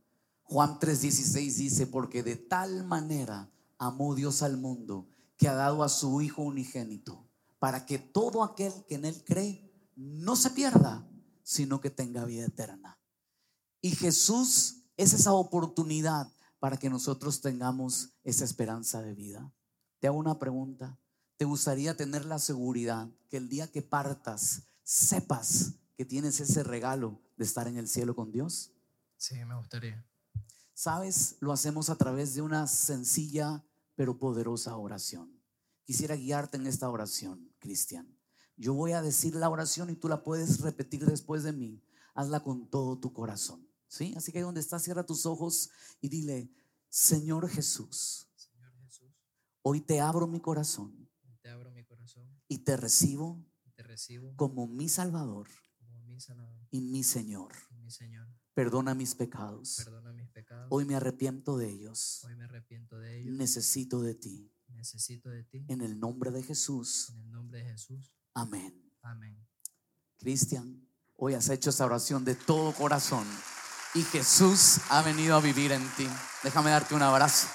Juan 0.43 0.79
3:16 0.81 1.55
dice, 1.55 1.87
porque 1.87 2.23
de 2.23 2.35
tal 2.35 2.83
manera 2.83 3.49
amó 3.77 4.15
Dios 4.15 4.41
al 4.41 4.57
mundo 4.57 5.07
que 5.37 5.47
ha 5.47 5.53
dado 5.53 5.81
a 5.81 5.87
su 5.87 6.21
Hijo 6.21 6.41
unigénito, 6.41 7.25
para 7.57 7.85
que 7.85 7.99
todo 7.99 8.43
aquel 8.43 8.73
que 8.89 8.95
en 8.95 9.05
Él 9.05 9.23
cree 9.23 9.71
no 9.95 10.35
se 10.35 10.49
pierda, 10.49 11.07
sino 11.41 11.79
que 11.79 11.89
tenga 11.89 12.25
vida 12.25 12.47
eterna. 12.47 12.99
Y 13.79 13.91
Jesús 13.91 14.83
es 14.97 15.13
esa 15.13 15.31
oportunidad 15.31 16.29
para 16.61 16.77
que 16.77 16.91
nosotros 16.91 17.41
tengamos 17.41 18.11
esa 18.23 18.45
esperanza 18.45 19.01
de 19.01 19.15
vida. 19.15 19.51
Te 19.99 20.05
hago 20.05 20.19
una 20.19 20.37
pregunta. 20.37 20.95
¿Te 21.35 21.45
gustaría 21.45 21.97
tener 21.97 22.23
la 22.23 22.37
seguridad 22.37 23.09
que 23.29 23.37
el 23.37 23.49
día 23.49 23.71
que 23.71 23.81
partas 23.81 24.61
sepas 24.83 25.73
que 25.97 26.05
tienes 26.05 26.39
ese 26.39 26.61
regalo 26.61 27.19
de 27.35 27.45
estar 27.45 27.67
en 27.67 27.77
el 27.77 27.87
cielo 27.87 28.15
con 28.15 28.31
Dios? 28.31 28.71
Sí, 29.17 29.43
me 29.43 29.57
gustaría. 29.57 30.05
¿Sabes? 30.75 31.37
Lo 31.39 31.51
hacemos 31.51 31.89
a 31.89 31.95
través 31.95 32.35
de 32.35 32.43
una 32.43 32.67
sencilla 32.67 33.63
pero 33.95 34.19
poderosa 34.19 34.77
oración. 34.77 35.35
Quisiera 35.83 36.15
guiarte 36.15 36.57
en 36.57 36.67
esta 36.67 36.87
oración, 36.91 37.51
Cristian. 37.57 38.15
Yo 38.55 38.75
voy 38.75 38.91
a 38.91 39.01
decir 39.01 39.33
la 39.33 39.49
oración 39.49 39.89
y 39.89 39.95
tú 39.95 40.07
la 40.07 40.23
puedes 40.23 40.61
repetir 40.61 41.07
después 41.07 41.41
de 41.41 41.53
mí. 41.53 41.81
Hazla 42.13 42.41
con 42.41 42.67
todo 42.67 42.99
tu 42.99 43.13
corazón. 43.13 43.67
¿Sí? 43.91 44.13
Así 44.15 44.31
que 44.31 44.37
ahí 44.37 44.43
donde 44.45 44.61
estás, 44.61 44.83
cierra 44.83 45.05
tus 45.05 45.25
ojos 45.25 45.69
y 45.99 46.07
dile, 46.07 46.49
Señor 46.87 47.49
Jesús, 47.49 48.29
Señor 48.35 48.73
Jesús, 48.77 49.13
hoy 49.63 49.81
te 49.81 49.99
abro 49.99 50.27
mi 50.27 50.39
corazón 50.39 51.09
te 51.41 51.49
abro 51.49 51.71
mi 51.71 51.83
corazón 51.83 52.25
y 52.47 52.59
te 52.59 52.77
recibo 52.77 53.45
y 53.65 53.71
te 53.71 53.83
recibo 53.83 54.33
como 54.37 54.65
mi 54.65 54.87
Salvador 54.87 55.49
como 55.77 55.99
mi 56.03 56.21
Salvador 56.21 56.65
y 56.71 56.79
mi 56.79 57.03
Señor. 57.03 57.51
y 57.69 57.75
mi 57.75 57.91
Señor. 57.91 58.29
Perdona 58.53 58.95
mis 58.95 59.13
pecados. 59.13 59.81
Perdona 59.83 60.13
mis 60.13 60.29
pecados. 60.29 60.67
Hoy 60.69 60.85
me 60.85 60.95
arrepiento 60.95 61.57
de 61.57 61.69
ellos. 61.69 62.23
Hoy 62.23 62.35
me 62.37 62.45
arrepiento 62.45 62.97
de 62.97 63.19
ellos. 63.19 63.35
Necesito 63.35 64.01
de 64.01 64.15
ti. 64.15 64.53
Necesito 64.69 65.29
de 65.29 65.43
ti. 65.43 65.65
En 65.67 65.81
el 65.81 65.99
nombre 65.99 66.31
de 66.31 66.43
Jesús. 66.43 67.09
En 67.09 67.19
el 67.19 67.31
nombre 67.31 67.59
de 67.59 67.71
Jesús. 67.71 68.13
Amén. 68.33 68.89
Amén. 69.01 69.45
Cristian, 70.17 70.87
hoy 71.17 71.33
has 71.33 71.49
hecho 71.49 71.71
esta 71.71 71.85
oración 71.85 72.23
de 72.23 72.35
todo 72.35 72.73
corazón 72.73 73.27
y 73.93 74.03
Jesús 74.03 74.77
ha 74.89 75.01
venido 75.01 75.35
a 75.35 75.41
vivir 75.41 75.71
en 75.71 75.87
ti. 75.95 76.09
Déjame 76.43 76.71
darte 76.71 76.95
un 76.95 77.01
abrazo. 77.01 77.47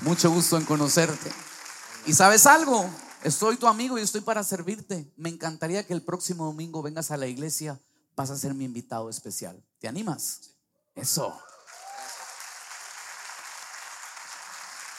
Mucho 0.00 0.30
gusto 0.30 0.56
en 0.56 0.64
conocerte. 0.64 1.30
¿Y 2.06 2.14
sabes 2.14 2.46
algo? 2.46 2.88
Estoy 3.22 3.56
tu 3.56 3.66
amigo 3.66 3.98
y 3.98 4.02
estoy 4.02 4.20
para 4.20 4.44
servirte. 4.44 5.12
Me 5.16 5.28
encantaría 5.28 5.86
que 5.86 5.92
el 5.92 6.02
próximo 6.02 6.46
domingo 6.46 6.82
vengas 6.82 7.10
a 7.10 7.16
la 7.16 7.26
iglesia. 7.26 7.78
Vas 8.16 8.30
a 8.30 8.38
ser 8.38 8.54
mi 8.54 8.64
invitado 8.64 9.10
especial. 9.10 9.62
¿Te 9.80 9.88
animas? 9.88 10.52
Eso. 10.94 11.38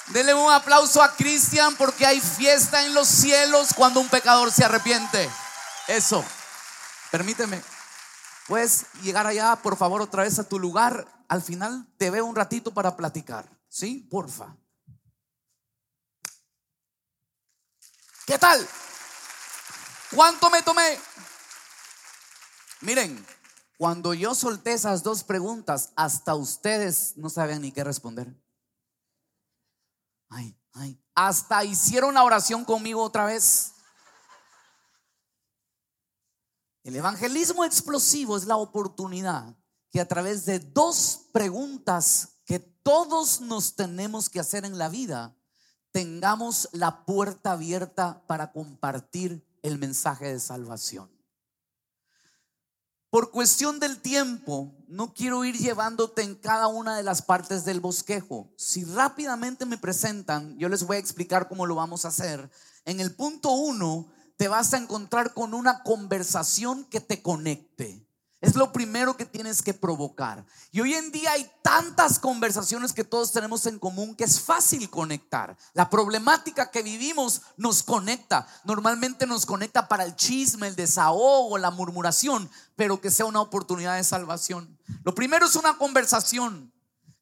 Dele 0.08 0.34
un 0.34 0.52
aplauso 0.52 1.02
a 1.02 1.16
Cristian 1.16 1.76
porque 1.76 2.06
hay 2.06 2.20
fiesta 2.20 2.86
en 2.86 2.94
los 2.94 3.08
cielos 3.08 3.70
cuando 3.76 4.00
un 4.00 4.10
pecador 4.10 4.52
se 4.52 4.66
arrepiente. 4.66 5.30
Eso. 5.88 6.24
Permíteme. 7.12 7.62
Puedes 8.50 8.88
llegar 9.04 9.28
allá, 9.28 9.56
por 9.58 9.78
favor, 9.78 10.02
otra 10.02 10.24
vez 10.24 10.40
a 10.40 10.44
tu 10.44 10.58
lugar. 10.58 11.08
Al 11.28 11.44
final 11.44 11.88
te 12.00 12.10
veo 12.10 12.26
un 12.26 12.36
ratito 12.36 12.74
para 12.74 12.98
platicar. 12.98 13.48
¿Sí? 13.68 14.08
Porfa. 14.10 14.58
¿Qué 18.26 18.40
tal? 18.40 18.68
¿Cuánto 20.16 20.50
me 20.50 20.64
tomé? 20.64 21.00
Miren, 22.82 23.24
cuando 23.78 24.16
yo 24.16 24.34
solté 24.34 24.74
esas 24.74 25.04
dos 25.04 25.24
preguntas, 25.24 25.92
hasta 25.96 26.34
ustedes 26.34 27.14
no 27.18 27.30
saben 27.30 27.62
ni 27.62 27.72
qué 27.72 27.84
responder. 27.84 28.36
Ay, 30.28 30.60
ay. 30.74 31.00
Hasta 31.14 31.64
hicieron 31.66 32.16
la 32.16 32.24
oración 32.24 32.66
conmigo 32.66 33.04
otra 33.04 33.26
vez. 33.26 33.74
El 36.90 36.96
evangelismo 36.96 37.66
explosivo 37.66 38.36
es 38.36 38.48
la 38.48 38.58
oportunidad 38.58 39.56
que 39.92 40.02
a 40.02 40.08
través 40.08 40.48
de 40.48 40.58
dos 40.58 41.28
preguntas 41.32 42.30
que 42.48 42.58
todos 42.58 43.42
nos 43.42 43.76
tenemos 43.76 44.28
que 44.28 44.40
hacer 44.40 44.66
en 44.66 44.80
la 44.80 44.90
vida, 44.90 45.38
tengamos 45.92 46.68
la 46.72 47.06
puerta 47.06 47.52
abierta 47.52 48.24
para 48.26 48.52
compartir 48.52 49.48
el 49.62 49.78
mensaje 49.78 50.34
de 50.34 50.40
salvación. 50.40 51.12
Por 53.12 53.30
cuestión 53.30 53.80
del 53.80 54.02
tiempo, 54.02 54.74
no 54.88 55.14
quiero 55.14 55.46
ir 55.46 55.60
llevándote 55.60 56.24
en 56.24 56.34
cada 56.34 56.66
una 56.70 56.98
de 56.98 57.04
las 57.04 57.22
partes 57.22 57.66
del 57.66 57.82
bosquejo. 57.82 58.52
Si 58.58 58.84
rápidamente 58.84 59.68
me 59.68 59.78
presentan, 59.78 60.58
yo 60.58 60.68
les 60.70 60.84
voy 60.88 60.98
a 60.98 61.00
explicar 61.00 61.48
cómo 61.48 61.68
lo 61.68 61.76
vamos 61.76 62.04
a 62.04 62.08
hacer. 62.08 62.50
En 62.86 63.00
el 63.00 63.14
punto 63.14 63.52
uno, 63.52 64.12
te 64.40 64.48
vas 64.48 64.74
a 64.74 64.78
encontrar 64.78 65.34
con 65.34 65.54
una 65.54 65.84
conversación 65.84 66.86
que 66.86 67.02
te 67.02 67.22
conecte. 67.22 68.08
Es 68.40 68.56
lo 68.56 68.72
primero 68.72 69.18
que 69.18 69.26
tienes 69.26 69.62
que 69.62 69.74
provocar. 69.74 70.46
Y 70.72 70.80
hoy 70.80 70.94
en 70.94 71.12
día 71.12 71.34
hay 71.34 71.52
tantas 71.62 72.20
conversaciones 72.20 72.94
que 72.94 73.04
todos 73.04 73.34
tenemos 73.34 73.66
en 73.66 73.80
común 73.80 74.16
que 74.16 74.24
es 74.24 74.40
fácil 74.40 74.90
conectar. 74.90 75.58
La 75.74 75.90
problemática 75.90 76.72
que 76.72 76.84
vivimos 76.84 77.42
nos 77.58 77.84
conecta. 77.84 78.48
Normalmente 78.64 79.28
nos 79.28 79.46
conecta 79.46 79.90
para 79.90 80.06
el 80.06 80.16
chisme, 80.16 80.70
el 80.70 80.78
desahogo, 80.78 81.58
la 81.58 81.72
murmuración, 81.72 82.50
pero 82.78 83.02
que 83.02 83.12
sea 83.12 83.26
una 83.26 83.42
oportunidad 83.42 83.98
de 83.98 84.06
salvación. 84.06 84.80
Lo 85.04 85.14
primero 85.14 85.48
es 85.48 85.58
una 85.58 85.78
conversación 85.78 86.72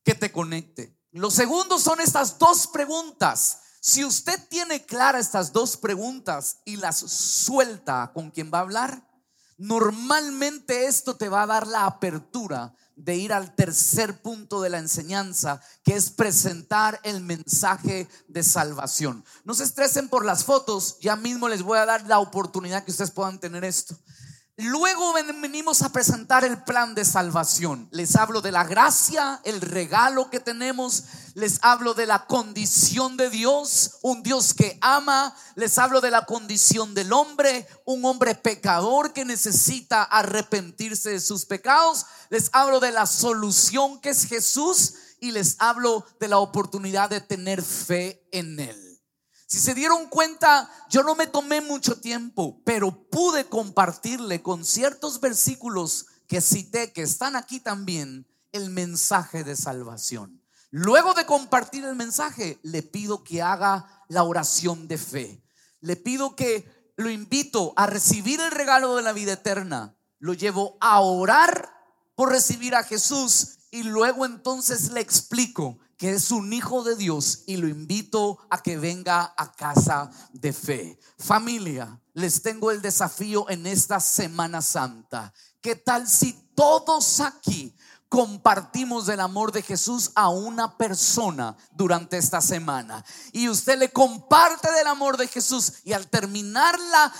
que 0.03 0.13
te 0.13 0.31
conecte. 0.31 0.95
Lo 1.09 1.31
segundo 1.31 1.79
son 1.79 1.99
estas 1.99 2.37
dos 2.37 2.67
preguntas. 2.67 3.61
Si 3.79 4.03
usted 4.03 4.39
tiene 4.49 4.85
claras 4.85 5.27
estas 5.27 5.53
dos 5.53 5.77
preguntas 5.77 6.57
y 6.65 6.77
las 6.77 6.97
suelta 6.97 8.11
con 8.13 8.31
quien 8.31 8.51
va 8.53 8.59
a 8.59 8.61
hablar, 8.61 9.07
Normalmente 9.57 10.85
esto 10.85 11.15
te 11.15 11.29
va 11.29 11.41
a 11.41 11.47
dar 11.47 11.65
la 11.65 11.87
apertura 11.87 12.75
de 12.95 13.15
ir 13.15 13.33
al 13.33 13.55
tercer 13.55 14.21
punto 14.21 14.61
de 14.61 14.69
la 14.69 14.77
enseñanza, 14.77 15.61
que 15.83 15.95
es 15.95 16.11
presentar 16.11 16.99
el 17.03 17.21
mensaje 17.21 18.07
de 18.27 18.43
salvación. 18.43 19.25
No 19.45 19.55
se 19.55 19.63
estresen 19.63 20.09
por 20.09 20.25
las 20.25 20.43
fotos, 20.43 20.97
ya 20.99 21.15
mismo 21.15 21.49
les 21.49 21.63
voy 21.63 21.79
a 21.79 21.87
dar 21.87 22.05
la 22.05 22.19
oportunidad 22.19 22.83
que 22.83 22.91
ustedes 22.91 23.09
puedan 23.09 23.39
tener 23.39 23.63
esto. 23.63 23.97
Luego 24.59 25.13
venimos 25.13 25.83
a 25.83 25.89
presentar 25.89 26.43
el 26.43 26.63
plan 26.63 26.95
de 26.95 27.05
salvación. 27.05 27.87
Les 27.91 28.15
hablo 28.15 28.41
de 28.41 28.51
la 28.51 28.63
gracia, 28.63 29.39
el 29.43 29.61
regalo 29.61 30.31
que 30.31 30.39
tenemos. 30.39 31.03
Les 31.35 31.59
hablo 31.61 31.93
de 31.93 32.07
la 32.07 32.25
condición 32.25 33.17
de 33.17 33.29
Dios, 33.29 33.99
un 34.01 34.23
Dios 34.23 34.55
que 34.55 34.79
ama. 34.81 35.35
Les 35.53 35.77
hablo 35.77 36.01
de 36.01 36.09
la 36.09 36.25
condición 36.25 36.95
del 36.95 37.13
hombre, 37.13 37.67
un 37.85 38.03
hombre 38.03 38.33
pecador 38.33 39.13
que 39.13 39.25
necesita 39.25 40.01
arrepentirse 40.01 41.11
de 41.11 41.19
sus 41.19 41.45
pecados. 41.45 42.07
Les 42.31 42.49
hablo 42.51 42.79
de 42.79 42.91
la 42.91 43.05
solución 43.05 44.01
que 44.01 44.09
es 44.09 44.25
Jesús 44.25 44.95
y 45.19 45.33
les 45.33 45.57
hablo 45.59 46.03
de 46.19 46.29
la 46.29 46.39
oportunidad 46.39 47.11
de 47.11 47.21
tener 47.21 47.61
fe 47.61 48.27
en 48.31 48.59
Él. 48.59 48.86
Si 49.47 49.59
se 49.59 49.73
dieron 49.73 50.07
cuenta, 50.07 50.69
yo 50.89 51.03
no 51.03 51.15
me 51.15 51.25
tomé 51.25 51.61
mucho 51.61 52.01
tiempo, 52.01 52.61
pero 52.65 52.91
pude 53.09 53.45
compartirle 53.45 54.41
con 54.41 54.65
ciertos 54.65 55.21
versículos 55.21 56.07
que 56.27 56.41
cité, 56.41 56.91
que 56.91 57.01
están 57.01 57.37
aquí 57.37 57.61
también, 57.61 58.27
el 58.51 58.69
mensaje 58.69 59.45
de 59.45 59.55
salvación. 59.55 60.43
Luego 60.69 61.13
de 61.13 61.25
compartir 61.25 61.85
el 61.85 61.95
mensaje, 61.95 62.59
le 62.61 62.83
pido 62.83 63.23
que 63.23 63.41
haga 63.41 64.03
la 64.09 64.23
oración 64.23 64.89
de 64.89 64.97
fe. 64.97 65.41
Le 65.79 65.95
pido 65.95 66.35
que 66.35 66.91
lo 66.97 67.09
invito 67.09 67.71
a 67.77 67.85
recibir 67.85 68.41
el 68.41 68.51
regalo 68.51 68.97
de 68.97 69.01
la 69.01 69.13
vida 69.13 69.33
eterna. 69.33 69.95
Lo 70.19 70.33
llevo 70.33 70.77
a 70.81 70.99
orar 70.99 71.69
por 72.15 72.31
recibir 72.31 72.75
a 72.75 72.83
Jesús 72.83 73.59
y 73.71 73.83
luego 73.83 74.25
entonces 74.25 74.91
le 74.91 74.99
explico 74.99 75.79
que 75.97 76.11
es 76.11 76.31
un 76.31 76.53
hijo 76.53 76.83
de 76.83 76.95
Dios 76.95 77.43
y 77.47 77.57
lo 77.57 77.67
invito 77.67 78.37
a 78.49 78.61
que 78.61 78.77
venga 78.77 79.33
a 79.35 79.51
casa 79.51 80.11
de 80.31 80.53
fe. 80.53 80.99
Familia, 81.17 81.99
les 82.13 82.41
tengo 82.41 82.71
el 82.71 82.81
desafío 82.81 83.49
en 83.49 83.65
esta 83.65 83.99
Semana 83.99 84.61
Santa. 84.61 85.33
¿Qué 85.59 85.75
tal 85.75 86.07
si 86.07 86.33
todos 86.55 87.19
aquí 87.19 87.75
compartimos 88.09 89.05
del 89.05 89.19
amor 89.19 89.51
de 89.51 89.61
Jesús 89.61 90.11
a 90.15 90.29
una 90.29 90.77
persona 90.77 91.57
durante 91.71 92.17
esta 92.17 92.41
semana. 92.41 93.03
Y 93.33 93.49
usted 93.49 93.77
le 93.77 93.91
comparte 93.91 94.71
del 94.71 94.87
amor 94.87 95.17
de 95.17 95.27
Jesús 95.27 95.73
y 95.83 95.93
al 95.93 96.07
terminar 96.07 96.79
la, 96.79 97.13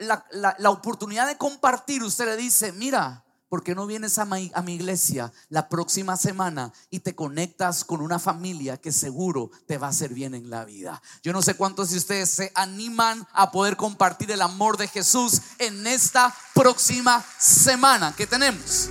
la, 0.00 0.56
la, 0.58 0.70
oportunidad 0.70 1.26
de 1.26 1.36
compartir, 1.38 2.02
usted 2.02 2.26
le 2.26 2.36
dice, 2.36 2.72
mira, 2.72 3.24
¿por 3.48 3.62
qué 3.62 3.74
no 3.74 3.86
vienes 3.86 4.18
a 4.18 4.24
mi, 4.24 4.50
a 4.54 4.62
mi, 4.62 4.74
iglesia 4.74 5.32
la 5.48 5.68
próxima 5.68 6.16
semana 6.16 6.72
y 6.90 7.00
te 7.00 7.14
conectas 7.14 7.84
con 7.84 8.00
una 8.00 8.18
familia 8.18 8.76
que 8.76 8.92
seguro 8.92 9.50
te 9.66 9.78
va 9.78 9.88
a 9.88 9.90
hacer 9.90 10.12
bien 10.12 10.34
en 10.34 10.50
la 10.50 10.64
vida? 10.64 11.02
Yo 11.22 11.32
no 11.32 11.42
sé 11.42 11.54
cuántos 11.54 11.90
de 11.90 11.98
ustedes 11.98 12.30
se 12.30 12.52
animan 12.54 13.26
a 13.32 13.50
poder 13.50 13.76
compartir 13.76 14.30
el 14.30 14.42
amor 14.42 14.76
de 14.76 14.88
Jesús 14.88 15.40
en 15.58 15.86
esta 15.86 16.34
próxima 16.54 17.24
semana 17.38 18.14
que 18.16 18.26
tenemos. 18.26 18.90